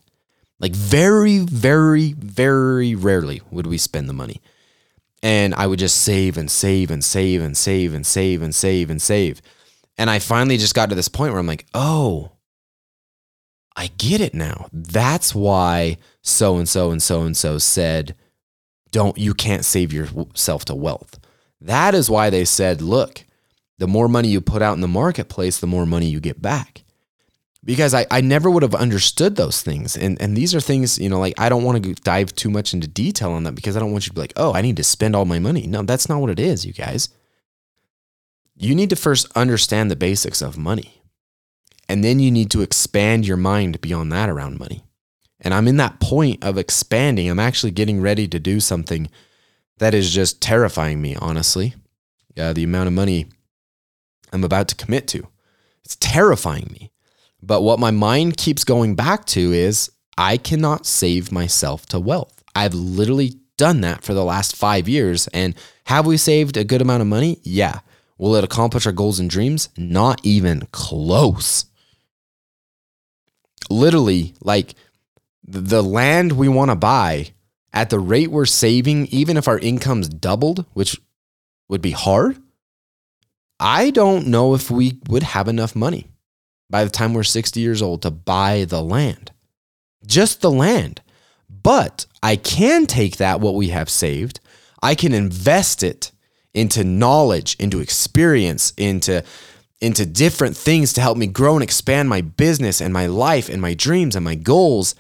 Like 0.59 0.75
very 0.75 1.39
very 1.39 2.13
very 2.13 2.95
rarely 2.95 3.43
would 3.51 3.67
we 3.67 3.79
spend 3.79 4.09
the 4.09 4.15
money. 4.15 4.41
And 5.23 5.55
i 5.55 5.67
would 5.67 5.79
just 5.79 6.01
save 6.01 6.37
and 6.37 6.51
save 6.51 6.91
and 6.91 7.05
save 7.05 7.43
and 7.43 7.57
save 7.57 7.95
and 7.95 8.07
save 8.07 8.43
and 8.43 8.55
save 8.55 8.91
and 8.91 9.03
save. 9.03 9.43
And 9.99 10.09
i 10.09 10.19
finally 10.19 10.57
just 10.57 10.75
got 10.75 10.89
to 10.91 10.95
this 10.95 11.09
point 11.09 11.33
where 11.33 11.41
i'm 11.41 11.47
like 11.47 11.67
oh 11.75 12.33
i 13.77 13.89
get 13.99 14.21
it 14.21 14.35
now. 14.35 14.69
That's 14.73 15.35
why 15.35 15.99
so 16.23 16.59
and 16.59 16.69
so 16.69 16.91
and 16.91 17.03
so 17.03 17.23
and 17.23 17.37
so 17.37 17.59
said 17.59 18.15
don't 18.93 19.19
you 19.19 19.35
can't 19.35 19.65
save 19.65 19.93
yourself 19.93 20.65
to 20.67 20.75
wealth 20.75 21.19
that 21.61 21.95
is 21.95 22.09
why 22.09 22.31
they 22.31 22.45
said, 22.45 22.81
look, 22.81 23.25
the 23.79 23.87
more 23.87 24.09
money 24.09 24.29
you 24.29 24.41
put 24.41 24.63
out 24.63 24.75
in 24.75 24.81
the 24.81 24.89
marketplace, 24.89 25.59
the 25.59 25.67
more 25.67 25.87
money 25.87 26.07
you 26.07 26.21
get 26.21 26.41
back. 26.41 26.83
Because 27.63 27.93
I, 27.93 28.07
I 28.11 28.23
never 28.23 28.51
would 28.51 28.63
have 28.63 28.75
understood 28.75 29.37
those 29.37 29.63
things. 29.63 29.97
And, 29.97 30.21
and 30.21 30.35
these 30.35 30.55
are 30.55 30.61
things, 30.61 30.99
you 30.99 31.11
know, 31.11 31.19
like 31.19 31.39
I 31.39 31.51
don't 31.51 31.65
want 31.65 31.83
to 31.83 31.95
dive 31.95 32.35
too 32.35 32.49
much 32.49 32.73
into 32.73 32.87
detail 32.87 33.33
on 33.33 33.45
that 33.45 33.55
because 33.55 33.77
I 33.77 33.81
don't 33.81 33.93
want 33.93 34.07
you 34.07 34.11
to 34.11 34.15
be 34.15 34.21
like, 34.21 34.33
oh, 34.37 34.55
I 34.55 34.63
need 34.63 34.79
to 34.79 34.85
spend 34.85 35.15
all 35.15 35.27
my 35.27 35.39
money. 35.39 35.67
No, 35.67 35.83
that's 35.83 36.09
not 36.09 36.21
what 36.21 36.31
it 36.31 36.41
is, 36.41 36.65
you 36.65 36.73
guys. 36.73 37.11
You 38.57 38.75
need 38.75 38.91
to 38.91 38.97
first 38.97 39.27
understand 39.37 39.91
the 39.91 39.97
basics 39.97 40.41
of 40.41 40.57
money. 40.57 41.03
And 41.89 42.05
then 42.05 42.21
you 42.21 42.31
need 42.31 42.51
to 42.53 42.63
expand 42.63 43.27
your 43.27 43.37
mind 43.37 43.81
beyond 43.81 44.13
that 44.13 44.31
around 44.31 44.59
money. 44.59 44.85
And 45.41 45.53
I'm 45.53 45.69
in 45.69 45.79
that 45.79 46.01
point 46.01 46.45
of 46.45 46.57
expanding. 46.57 47.29
I'm 47.29 47.41
actually 47.41 47.73
getting 47.73 48.01
ready 48.01 48.29
to 48.29 48.39
do 48.39 48.61
something 48.61 49.11
that 49.81 49.95
is 49.95 50.13
just 50.13 50.41
terrifying 50.41 51.01
me, 51.03 51.17
honestly. 51.17 51.75
Uh, 52.39 52.53
the 52.53 52.65
amount 52.65 52.87
of 52.87 52.93
money 52.93 53.27
I'm 54.33 54.45
about 54.45 54.69
to 54.69 54.77
commit 54.77 55.09
to. 55.09 55.27
It's 55.85 55.97
terrifying 55.97 56.69
me. 56.79 56.93
But 57.43 57.63
what 57.63 57.81
my 57.81 57.91
mind 57.91 58.37
keeps 58.37 58.63
going 58.63 58.95
back 58.95 59.25
to 59.27 59.53
is 59.53 59.91
I 60.17 60.37
cannot 60.37 60.87
save 60.87 61.33
myself 61.33 61.87
to 61.87 61.99
wealth. 61.99 62.43
I've 62.55 62.75
literally 62.75 63.35
done 63.57 63.81
that 63.81 64.05
for 64.05 64.13
the 64.15 64.25
last 64.25 64.55
five 64.55 64.87
years. 64.87 65.29
And 65.29 65.55
have 65.85 66.07
we 66.07 66.19
saved 66.19 66.57
a 66.57 66.65
good 66.65 66.83
amount 66.83 67.01
of 67.01 67.09
money? 67.09 67.41
Yeah. 67.43 67.81
Will 68.19 68.37
it 68.37 68.45
accomplish 68.45 68.87
our 68.87 68.93
goals 68.93 69.19
and 69.19 69.31
dreams? 69.31 69.71
Not 69.79 70.21
even 70.23 70.69
close. 70.73 71.65
Literally, 73.71 74.35
like 74.43 74.75
the 75.43 75.83
land 75.83 76.33
we 76.33 76.49
want 76.49 76.71
to 76.71 76.77
buy 76.77 77.31
at 77.73 77.91
the 77.91 77.99
rate 77.99 78.31
we're 78.31 78.47
saving, 78.47 79.07
even 79.07 79.37
if 79.37 79.49
our 79.49 79.59
income's 79.59 80.09
doubled, 80.09 80.65
which 80.73 81.01
would 81.69 81.83
be 81.83 81.93
hard, 81.93 82.39
I 83.59 83.91
don't 83.91 84.27
know 84.27 84.55
if 84.55 84.71
we 84.71 84.99
would 85.09 85.23
have 85.23 85.49
enough 85.49 85.77
money 85.77 86.09
by 86.69 86.85
the 86.85 86.91
time 86.91 87.15
we're 87.15 87.23
60 87.23 87.61
years 87.61 87.83
old 87.83 88.03
to 88.03 88.11
buy 88.11 88.65
the 88.65 88.83
land. 88.83 89.33
Just 90.07 90.41
the 90.41 90.51
land. 90.51 91.03
But 91.49 92.07
I 92.23 92.37
can 92.37 92.87
take 92.87 93.17
that, 93.17 93.41
what 93.41 93.55
we 93.55 93.69
have 93.69 93.91
saved, 93.91 94.41
I 94.83 94.95
can 94.95 95.13
invest 95.13 95.83
it 95.83 96.13
into 96.55 96.85
knowledge, 96.85 97.57
into 97.59 97.81
experience, 97.81 98.73
into 98.77 99.23
into 99.81 100.05
different 100.05 100.55
things 100.57 100.93
to 100.93 101.01
help 101.01 101.17
me 101.17 101.27
grow 101.27 101.55
and 101.55 101.63
expand 101.63 102.07
my 102.07 102.21
business 102.21 102.83
and 102.83 102.93
my 102.93 103.07
life 103.07 103.49
and 103.49 103.63
my 103.63 103.73
dreams 103.73 104.15
and 104.15 104.23
my 104.23 104.35
goals. 104.35 104.95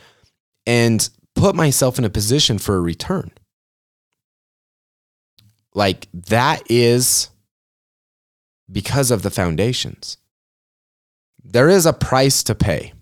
And 0.67 1.07
put 1.41 1.57
myself 1.57 1.99
in 1.99 2.05
a 2.05 2.11
position 2.11 2.59
for 2.59 2.77
a 2.77 2.81
return. 2.81 3.31
Like 5.75 6.07
that 6.13 6.63
is 6.69 7.31
because 8.71 9.11
of 9.11 9.23
the 9.23 9.31
foundations. 9.31 10.19
There 11.43 11.71
is 11.71 11.87
a 11.87 11.95
price 11.95 12.43
to 12.45 12.55
pay. 12.55 12.93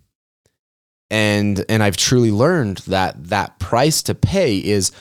And 1.11 1.65
and 1.69 1.83
I've 1.83 1.97
truly 1.97 2.31
learned 2.31 2.79
that 2.87 3.29
that 3.29 3.59
price 3.59 4.03
to 4.05 4.15
pay 4.15 4.59
is 4.59 4.93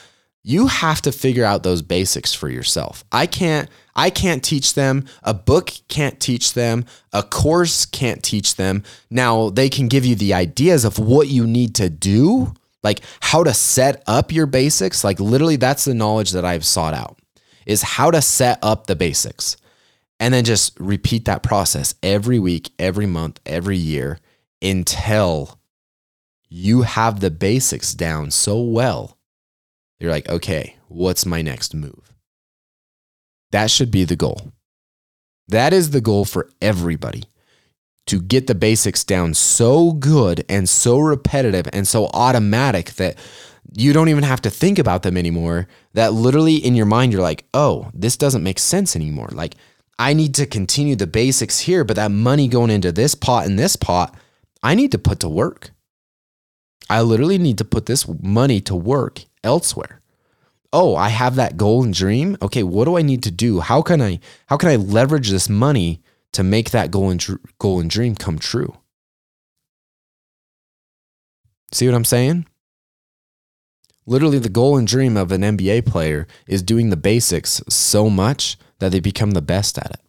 you 0.44 0.68
have 0.68 1.02
to 1.02 1.12
figure 1.12 1.44
out 1.44 1.64
those 1.64 1.82
basics 1.82 2.34
for 2.34 2.50
yourself. 2.50 3.04
I 3.12 3.28
can't 3.28 3.70
I 3.96 4.10
can't 4.10 4.44
teach 4.44 4.74
them, 4.74 5.06
a 5.22 5.34
book 5.34 5.72
can't 5.90 6.20
teach 6.20 6.54
them, 6.54 6.86
a 7.14 7.22
course 7.22 7.86
can't 7.86 8.24
teach 8.24 8.56
them. 8.56 8.84
Now, 9.10 9.50
they 9.50 9.70
can 9.70 9.88
give 9.88 10.06
you 10.06 10.16
the 10.16 10.34
ideas 10.34 10.86
of 10.86 10.98
what 10.98 11.28
you 11.28 11.46
need 11.46 11.76
to 11.76 11.90
do, 11.90 12.54
like 12.84 13.02
how 13.20 13.44
to 13.44 13.54
set 13.54 14.04
up 14.08 14.32
your 14.32 14.46
basics. 14.46 15.04
Like 15.04 15.20
literally, 15.20 15.56
that's 15.56 15.86
the 15.86 15.94
knowledge 15.94 16.32
that 16.32 16.46
I've 16.46 16.66
sought 16.66 16.94
out 16.94 17.20
is 17.66 17.82
how 17.82 18.12
to 18.12 18.22
set 18.22 18.60
up 18.62 18.88
the 18.88 18.96
basics. 18.96 19.58
And 20.20 20.34
then 20.34 20.46
just 20.46 20.80
repeat 20.80 21.26
that 21.26 21.44
process 21.44 21.94
every 22.02 22.40
week, 22.40 22.72
every 22.80 23.06
month, 23.06 23.40
every 23.46 23.78
year 23.78 24.20
until 24.62 25.60
you 26.50 26.84
have 26.84 27.20
the 27.20 27.30
basics 27.30 27.94
down 27.94 28.32
so 28.32 28.60
well. 28.62 29.18
You're 30.00 30.12
like, 30.12 30.30
okay, 30.30 30.78
what's 30.88 31.26
my 31.26 31.42
next 31.42 31.76
move? 31.76 32.14
That 33.52 33.70
should 33.70 33.92
be 33.92 34.04
the 34.04 34.16
goal. 34.16 34.54
That 35.48 35.74
is 35.74 35.92
the 35.92 36.02
goal 36.02 36.26
for 36.26 36.50
everybody. 36.62 37.24
To 38.08 38.22
get 38.22 38.48
the 38.48 38.56
basics 38.56 39.04
down 39.04 39.34
so 39.34 39.94
good 39.94 40.44
and 40.50 40.68
so 40.68 41.00
repetitive 41.00 41.68
and 41.74 41.88
so 41.88 42.08
automatic 42.14 42.92
that 42.94 43.18
you 43.76 43.94
don't 43.94 44.10
even 44.10 44.24
have 44.24 44.42
to 44.42 44.50
think 44.50 44.80
about 44.80 45.04
them 45.04 45.18
anymore. 45.18 45.68
That 45.94 46.14
literally 46.14 46.56
in 46.56 46.76
your 46.76 46.86
mind, 46.86 47.12
you're 47.12 47.22
like, 47.22 47.46
oh, 47.54 47.90
this 47.94 48.18
doesn't 48.18 48.44
make 48.44 48.60
sense 48.60 48.96
anymore. 48.96 49.30
Like, 49.32 49.56
I 50.00 50.14
need 50.14 50.36
to 50.36 50.46
continue 50.46 50.96
the 50.96 51.08
basics 51.08 51.60
here, 51.60 51.84
but 51.84 51.96
that 51.96 52.12
money 52.12 52.48
going 52.48 52.70
into 52.70 52.92
this 52.92 53.16
pot 53.16 53.46
and 53.46 53.58
this 53.58 53.76
pot, 53.76 54.16
I 54.62 54.76
need 54.76 54.92
to 54.92 55.00
put 55.00 55.20
to 55.22 55.30
work. 55.30 55.72
I 56.90 57.02
literally 57.02 57.38
need 57.38 57.58
to 57.58 57.66
put 57.66 57.88
this 57.88 58.08
money 58.22 58.62
to 58.62 58.76
work 58.76 59.22
elsewhere. 59.44 60.02
Oh, 60.72 60.96
I 60.96 61.10
have 61.10 61.36
that 61.36 61.58
goal 61.58 61.84
and 61.84 61.94
dream. 61.94 62.38
Okay, 62.42 62.64
what 62.64 62.86
do 62.86 62.98
I 62.98 63.02
need 63.02 63.24
to 63.24 63.32
do? 63.32 63.60
How 63.60 63.82
can 63.82 64.02
I 64.02 64.20
how 64.48 64.58
can 64.58 64.70
I 64.70 64.76
leverage 64.76 65.30
this 65.30 65.50
money 65.50 66.02
to 66.38 66.44
make 66.44 66.70
that 66.70 66.92
goal 66.92 67.10
and 67.10 67.26
goal 67.58 67.80
and 67.80 67.90
dream 67.90 68.14
come 68.14 68.38
true? 68.38 68.78
See 71.72 71.88
what 71.88 71.96
I'm 71.96 72.06
saying? 72.06 72.46
Literally, 74.06 74.38
the 74.38 74.48
goal 74.48 74.78
and 74.78 74.88
dream 74.88 75.18
of 75.18 75.32
an 75.32 75.42
NBA 75.42 75.88
player 75.88 76.28
is 76.46 76.62
doing 76.62 76.92
the 76.92 76.96
basics 76.96 77.60
so 77.68 78.08
much 78.08 78.56
that 78.78 78.92
they 78.92 79.00
become 79.00 79.32
the 79.32 79.42
best 79.42 79.80
at 79.80 79.90
it. 79.90 80.00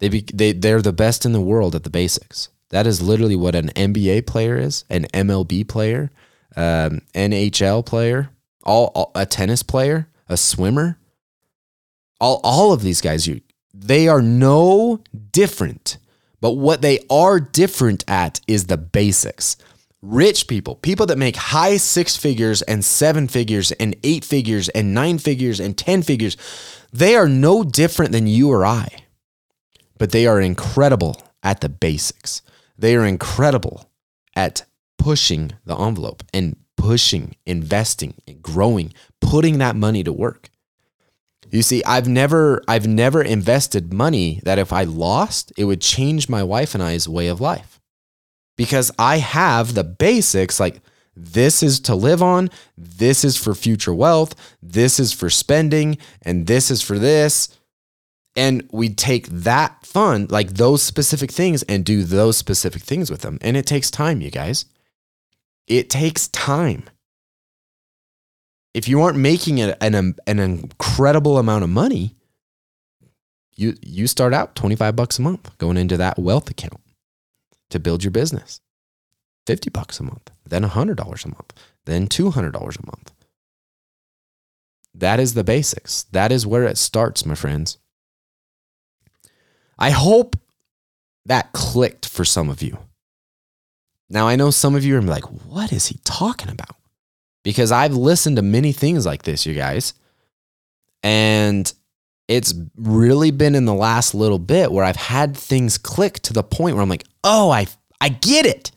They, 0.00 0.08
be, 0.08 0.26
they, 0.34 0.52
they're 0.52 0.82
the 0.82 0.92
best 0.92 1.24
in 1.24 1.32
the 1.32 1.40
world 1.40 1.76
at 1.76 1.84
the 1.84 1.90
basics. 1.90 2.48
That 2.70 2.84
is 2.84 3.00
literally 3.00 3.36
what 3.36 3.54
an 3.54 3.68
NBA 3.68 4.26
player 4.26 4.58
is, 4.58 4.84
an 4.90 5.04
MLB 5.14 5.68
player, 5.68 6.10
um, 6.56 7.02
NHL 7.14 7.86
player, 7.86 8.30
all, 8.64 8.90
all, 8.96 9.12
a 9.14 9.24
tennis 9.24 9.62
player, 9.62 10.08
a 10.28 10.36
swimmer. 10.36 10.98
All, 12.20 12.40
all 12.42 12.72
of 12.72 12.82
these 12.82 13.00
guys, 13.00 13.28
you, 13.28 13.40
they 13.80 14.08
are 14.08 14.22
no 14.22 15.02
different. 15.32 15.98
But 16.40 16.52
what 16.52 16.80
they 16.80 17.00
are 17.10 17.38
different 17.40 18.04
at 18.08 18.40
is 18.46 18.66
the 18.66 18.78
basics 18.78 19.56
rich 20.02 20.46
people, 20.46 20.76
people 20.76 21.06
that 21.06 21.18
make 21.18 21.36
high 21.36 21.76
six 21.76 22.16
figures 22.16 22.62
and 22.62 22.84
seven 22.84 23.28
figures 23.28 23.72
and 23.72 23.96
eight 24.02 24.24
figures 24.24 24.68
and 24.70 24.94
nine 24.94 25.18
figures 25.18 25.60
and 25.60 25.76
10 25.76 26.02
figures, 26.02 26.36
they 26.92 27.14
are 27.14 27.28
no 27.28 27.62
different 27.62 28.12
than 28.12 28.26
you 28.26 28.50
or 28.50 28.64
I, 28.64 28.88
but 29.98 30.10
they 30.10 30.26
are 30.26 30.40
incredible 30.40 31.22
at 31.42 31.60
the 31.60 31.68
basics. 31.68 32.42
They 32.78 32.96
are 32.96 33.04
incredible 33.04 33.90
at 34.34 34.64
pushing 34.98 35.52
the 35.64 35.76
envelope 35.76 36.22
and 36.32 36.56
pushing, 36.76 37.36
investing, 37.44 38.14
and 38.26 38.42
growing, 38.42 38.94
putting 39.20 39.58
that 39.58 39.76
money 39.76 40.02
to 40.02 40.12
work. 40.12 40.49
You 41.50 41.62
see, 41.62 41.82
I've 41.84 42.08
never 42.08 42.62
I've 42.68 42.86
never 42.86 43.22
invested 43.22 43.92
money 43.92 44.40
that 44.44 44.58
if 44.58 44.72
I 44.72 44.84
lost, 44.84 45.52
it 45.56 45.64
would 45.64 45.80
change 45.80 46.28
my 46.28 46.42
wife 46.42 46.74
and 46.74 46.82
I's 46.82 47.08
way 47.08 47.26
of 47.26 47.40
life 47.40 47.80
because 48.56 48.92
I 48.98 49.18
have 49.18 49.74
the 49.74 49.84
basics 49.84 50.60
like 50.60 50.80
this 51.16 51.62
is 51.62 51.80
to 51.80 51.94
live 51.94 52.22
on, 52.22 52.50
this 52.76 53.24
is 53.24 53.36
for 53.36 53.54
future 53.54 53.94
wealth, 53.94 54.34
this 54.62 55.00
is 55.00 55.12
for 55.12 55.28
spending, 55.28 55.98
and 56.22 56.46
this 56.46 56.70
is 56.70 56.82
for 56.82 56.98
this. 56.98 57.48
And 58.36 58.68
we 58.72 58.90
take 58.90 59.26
that 59.26 59.84
fund, 59.84 60.30
like 60.30 60.50
those 60.50 60.82
specific 60.82 61.32
things, 61.32 61.62
and 61.64 61.84
do 61.84 62.04
those 62.04 62.36
specific 62.36 62.82
things 62.82 63.10
with 63.10 63.22
them. 63.22 63.38
And 63.40 63.56
it 63.56 63.66
takes 63.66 63.90
time, 63.90 64.20
you 64.20 64.30
guys. 64.30 64.66
It 65.66 65.90
takes 65.90 66.28
time. 66.28 66.84
If 68.72 68.88
you 68.88 69.02
aren't 69.02 69.18
making 69.18 69.60
an, 69.60 69.74
an, 69.80 70.14
an 70.26 70.38
incredible 70.38 71.38
amount 71.38 71.64
of 71.64 71.70
money, 71.70 72.14
you, 73.56 73.74
you 73.82 74.06
start 74.06 74.32
out 74.32 74.54
25 74.54 74.94
bucks 74.96 75.18
a 75.18 75.22
month 75.22 75.56
going 75.58 75.76
into 75.76 75.96
that 75.96 76.18
wealth 76.18 76.48
account 76.50 76.80
to 77.70 77.78
build 77.78 78.04
your 78.04 78.10
business. 78.10 78.60
50 79.46 79.70
bucks 79.70 79.98
a 79.98 80.04
month, 80.04 80.30
then 80.46 80.62
$100 80.62 81.24
a 81.24 81.28
month, 81.28 81.52
then 81.84 82.06
$200 82.06 82.54
a 82.54 82.86
month. 82.86 83.12
That 84.94 85.20
is 85.20 85.34
the 85.34 85.44
basics. 85.44 86.04
That 86.12 86.30
is 86.30 86.46
where 86.46 86.64
it 86.64 86.78
starts, 86.78 87.24
my 87.24 87.34
friends. 87.34 87.78
I 89.78 89.90
hope 89.90 90.36
that 91.26 91.52
clicked 91.52 92.08
for 92.08 92.24
some 92.24 92.50
of 92.50 92.62
you. 92.62 92.78
Now, 94.08 94.26
I 94.26 94.36
know 94.36 94.50
some 94.50 94.74
of 94.74 94.84
you 94.84 94.98
are 94.98 95.02
like, 95.02 95.24
what 95.24 95.72
is 95.72 95.86
he 95.86 95.98
talking 96.04 96.50
about? 96.50 96.76
Because 97.42 97.72
I've 97.72 97.94
listened 97.94 98.36
to 98.36 98.42
many 98.42 98.72
things 98.72 99.06
like 99.06 99.22
this, 99.22 99.46
you 99.46 99.54
guys. 99.54 99.94
And 101.02 101.72
it's 102.28 102.54
really 102.76 103.30
been 103.30 103.54
in 103.54 103.64
the 103.64 103.74
last 103.74 104.14
little 104.14 104.38
bit 104.38 104.70
where 104.70 104.84
I've 104.84 104.96
had 104.96 105.36
things 105.36 105.78
click 105.78 106.20
to 106.20 106.32
the 106.32 106.42
point 106.42 106.76
where 106.76 106.82
I'm 106.82 106.88
like, 106.88 107.06
oh, 107.24 107.50
I, 107.50 107.66
I 108.00 108.10
get 108.10 108.46
it. 108.46 108.70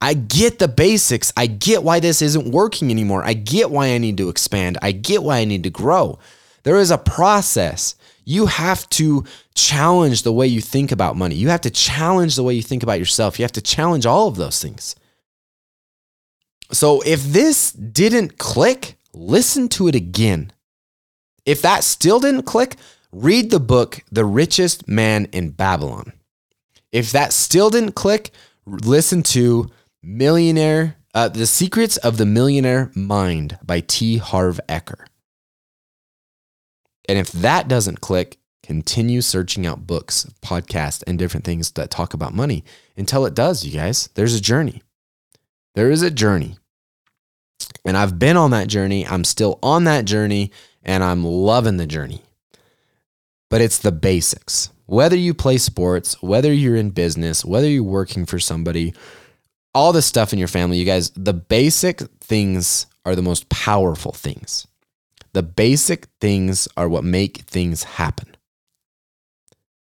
I 0.00 0.14
get 0.14 0.58
the 0.58 0.68
basics. 0.68 1.32
I 1.36 1.46
get 1.46 1.82
why 1.84 2.00
this 2.00 2.22
isn't 2.22 2.50
working 2.50 2.90
anymore. 2.90 3.24
I 3.24 3.34
get 3.34 3.70
why 3.70 3.88
I 3.88 3.98
need 3.98 4.16
to 4.18 4.28
expand. 4.28 4.76
I 4.82 4.92
get 4.92 5.22
why 5.22 5.38
I 5.38 5.44
need 5.44 5.62
to 5.62 5.70
grow. 5.70 6.18
There 6.64 6.76
is 6.76 6.90
a 6.90 6.98
process. 6.98 7.94
You 8.24 8.46
have 8.46 8.88
to 8.90 9.24
challenge 9.54 10.22
the 10.22 10.32
way 10.32 10.46
you 10.46 10.60
think 10.60 10.92
about 10.92 11.16
money. 11.16 11.34
You 11.34 11.48
have 11.48 11.60
to 11.62 11.70
challenge 11.70 12.36
the 12.36 12.42
way 12.42 12.54
you 12.54 12.62
think 12.62 12.82
about 12.82 12.98
yourself. 12.98 13.38
You 13.38 13.44
have 13.44 13.52
to 13.52 13.60
challenge 13.60 14.06
all 14.06 14.28
of 14.28 14.36
those 14.36 14.62
things. 14.62 14.94
So 16.72 17.02
if 17.02 17.22
this 17.22 17.72
didn't 17.72 18.38
click, 18.38 18.96
listen 19.12 19.68
to 19.70 19.88
it 19.88 19.94
again. 19.94 20.52
If 21.44 21.62
that 21.62 21.84
still 21.84 22.20
didn't 22.20 22.44
click, 22.44 22.76
read 23.12 23.50
the 23.50 23.60
book, 23.60 24.00
The 24.10 24.24
Richest 24.24 24.88
Man 24.88 25.26
in 25.32 25.50
Babylon. 25.50 26.12
If 26.92 27.12
that 27.12 27.32
still 27.32 27.70
didn't 27.70 27.92
click, 27.92 28.30
listen 28.64 29.22
to 29.24 29.70
Millionaire, 30.02 30.96
uh, 31.14 31.28
The 31.28 31.46
Secrets 31.46 31.96
of 31.98 32.16
the 32.16 32.26
Millionaire 32.26 32.90
Mind 32.94 33.58
by 33.62 33.80
T. 33.80 34.18
Harv 34.18 34.60
Eker. 34.68 35.06
And 37.08 37.18
if 37.18 37.32
that 37.32 37.68
doesn't 37.68 38.00
click, 38.00 38.38
continue 38.62 39.20
searching 39.20 39.66
out 39.66 39.86
books, 39.86 40.26
podcasts, 40.40 41.02
and 41.06 41.18
different 41.18 41.44
things 41.44 41.72
that 41.72 41.90
talk 41.90 42.14
about 42.14 42.32
money 42.34 42.64
until 42.96 43.26
it 43.26 43.34
does, 43.34 43.64
you 43.64 43.72
guys. 43.72 44.08
There's 44.14 44.34
a 44.34 44.40
journey. 44.40 44.82
There 45.74 45.90
is 45.90 46.02
a 46.02 46.10
journey. 46.10 46.56
And 47.84 47.96
I've 47.96 48.18
been 48.18 48.36
on 48.36 48.50
that 48.52 48.68
journey. 48.68 49.06
I'm 49.06 49.24
still 49.24 49.58
on 49.62 49.84
that 49.84 50.04
journey 50.04 50.52
and 50.82 51.02
I'm 51.04 51.24
loving 51.24 51.76
the 51.76 51.86
journey. 51.86 52.22
But 53.50 53.60
it's 53.60 53.78
the 53.78 53.92
basics. 53.92 54.70
Whether 54.86 55.16
you 55.16 55.34
play 55.34 55.58
sports, 55.58 56.20
whether 56.22 56.52
you're 56.52 56.76
in 56.76 56.90
business, 56.90 57.44
whether 57.44 57.68
you're 57.68 57.82
working 57.82 58.26
for 58.26 58.38
somebody, 58.38 58.94
all 59.74 59.92
the 59.92 60.02
stuff 60.02 60.32
in 60.32 60.38
your 60.38 60.48
family, 60.48 60.78
you 60.78 60.84
guys, 60.84 61.10
the 61.10 61.34
basic 61.34 62.00
things 62.20 62.86
are 63.04 63.14
the 63.14 63.22
most 63.22 63.48
powerful 63.48 64.12
things. 64.12 64.66
The 65.32 65.42
basic 65.42 66.06
things 66.20 66.68
are 66.76 66.88
what 66.88 67.04
make 67.04 67.38
things 67.38 67.84
happen. 67.84 68.36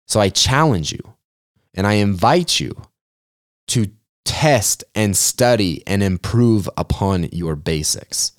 So 0.07 0.21
I 0.21 0.29
challenge 0.29 0.93
you 0.93 1.15
and 1.75 1.87
I 1.87 1.95
invite 1.95 2.61
you 2.61 2.75
to 3.69 3.91
test 4.31 4.85
and 4.95 5.17
study 5.17 5.83
and 5.89 6.05
improve 6.05 6.71
upon 6.77 7.25
your 7.33 7.57
basics. 7.57 8.31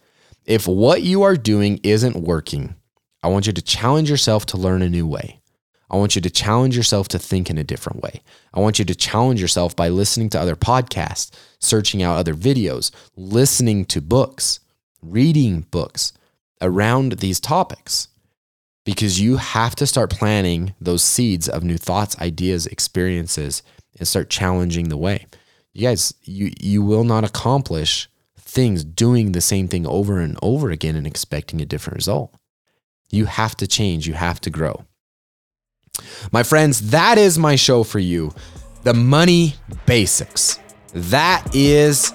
If 0.46 0.66
what 0.66 1.02
you 1.02 1.24
are 1.24 1.36
doing 1.36 1.82
isn't 1.84 2.16
working, 2.16 2.76
I 3.22 3.28
want 3.28 3.46
you 3.46 3.52
to 3.52 3.62
challenge 3.62 4.10
yourself 4.10 4.46
to 4.48 4.58
learn 4.58 4.82
a 4.82 4.90
new 4.90 5.06
way. 5.06 5.42
I 5.90 5.98
want 5.98 6.16
you 6.16 6.22
to 6.22 6.30
challenge 6.30 6.78
yourself 6.78 7.10
to 7.10 7.20
think 7.20 7.50
in 7.50 7.58
a 7.58 7.66
different 7.66 8.02
way. 8.02 8.22
I 8.54 8.62
want 8.62 8.80
you 8.80 8.86
to 8.86 8.96
challenge 8.96 9.42
yourself 9.42 9.76
by 9.76 9.90
listening 9.90 10.30
to 10.30 10.40
other 10.40 10.56
podcasts, 10.56 11.30
searching 11.60 12.02
out 12.02 12.16
other 12.16 12.36
videos, 12.36 12.92
listening 13.18 13.84
to 13.88 14.00
books, 14.00 14.62
reading 15.02 15.68
books 15.72 16.14
around 16.62 17.20
these 17.20 17.42
topics. 17.42 18.08
Because 18.86 19.20
you 19.20 19.36
have 19.36 19.76
to 19.76 19.86
start 19.86 20.10
planting 20.10 20.74
those 20.80 21.04
seeds 21.04 21.50
of 21.50 21.66
new 21.66 21.78
thoughts, 21.78 22.18
ideas, 22.20 22.66
experiences, 22.66 23.62
and 24.00 24.08
start 24.08 24.30
challenging 24.30 24.88
the 24.88 24.96
way. 24.96 25.26
You 25.74 25.88
guys, 25.88 26.14
you, 26.24 26.52
you 26.60 26.82
will 26.82 27.04
not 27.04 27.24
accomplish 27.24 28.10
things 28.38 28.84
doing 28.84 29.32
the 29.32 29.42
same 29.42 29.68
thing 29.68 29.88
over 29.88 30.20
and 30.20 30.38
over 30.42 30.70
again 30.70 30.96
and 30.96 31.08
expecting 31.08 31.62
a 31.62 31.66
different 31.66 31.96
result. 31.96 32.34
You 33.10 33.26
have 33.26 33.56
to 33.58 33.68
change, 33.68 34.08
you 34.08 34.14
have 34.14 34.42
to 34.42 34.50
grow. 34.50 34.86
My 36.32 36.44
friends, 36.44 36.92
that 36.92 37.18
is 37.18 37.38
my 37.38 37.56
show 37.56 37.84
for 37.84 38.00
you. 38.00 38.34
The 38.84 38.94
money 38.94 39.56
basics. 39.86 40.60
That 40.94 41.56
is 41.56 42.14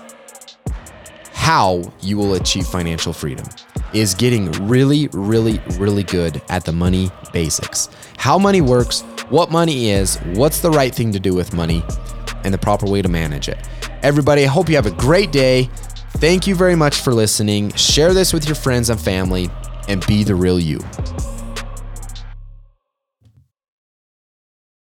how 1.33 1.81
you 2.01 2.17
will 2.17 2.35
achieve 2.35 2.67
financial 2.67 3.13
freedom 3.13 3.47
is 3.93 4.15
getting 4.15 4.51
really 4.67 5.07
really 5.13 5.61
really 5.79 6.03
good 6.03 6.43
at 6.49 6.65
the 6.65 6.73
money 6.73 7.11
basics. 7.33 7.89
How 8.19 8.37
money 8.37 8.61
works, 8.61 9.03
what 9.29 9.53
money 9.53 9.91
is, 9.91 10.17
what's 10.35 10.61
the 10.61 10.71
right 10.71 10.93
thing 10.93 11.13
to 11.13 11.21
do 11.21 11.35
with 11.35 11.55
money, 11.55 11.85
and 12.45 12.53
the 12.53 12.59
proper 12.59 12.87
way 12.87 13.03
to 13.03 13.09
manage 13.09 13.49
it. 13.49 13.59
Everybody, 14.03 14.45
I 14.45 14.49
hope 14.49 14.69
you 14.69 14.77
have 14.77 14.87
a 14.87 14.91
great 14.91 15.33
day. 15.33 15.71
Thank 16.19 16.47
you 16.47 16.55
very 16.55 16.77
much 16.77 16.97
for 16.97 17.13
listening. 17.13 17.73
Share 17.73 18.15
this 18.15 18.33
with 18.33 18.47
your 18.47 18.55
friends 18.55 18.91
and 18.91 19.01
family 19.01 19.51
and 19.89 20.07
be 20.07 20.25
the 20.25 20.35
real 20.35 20.59
you. 20.59 20.81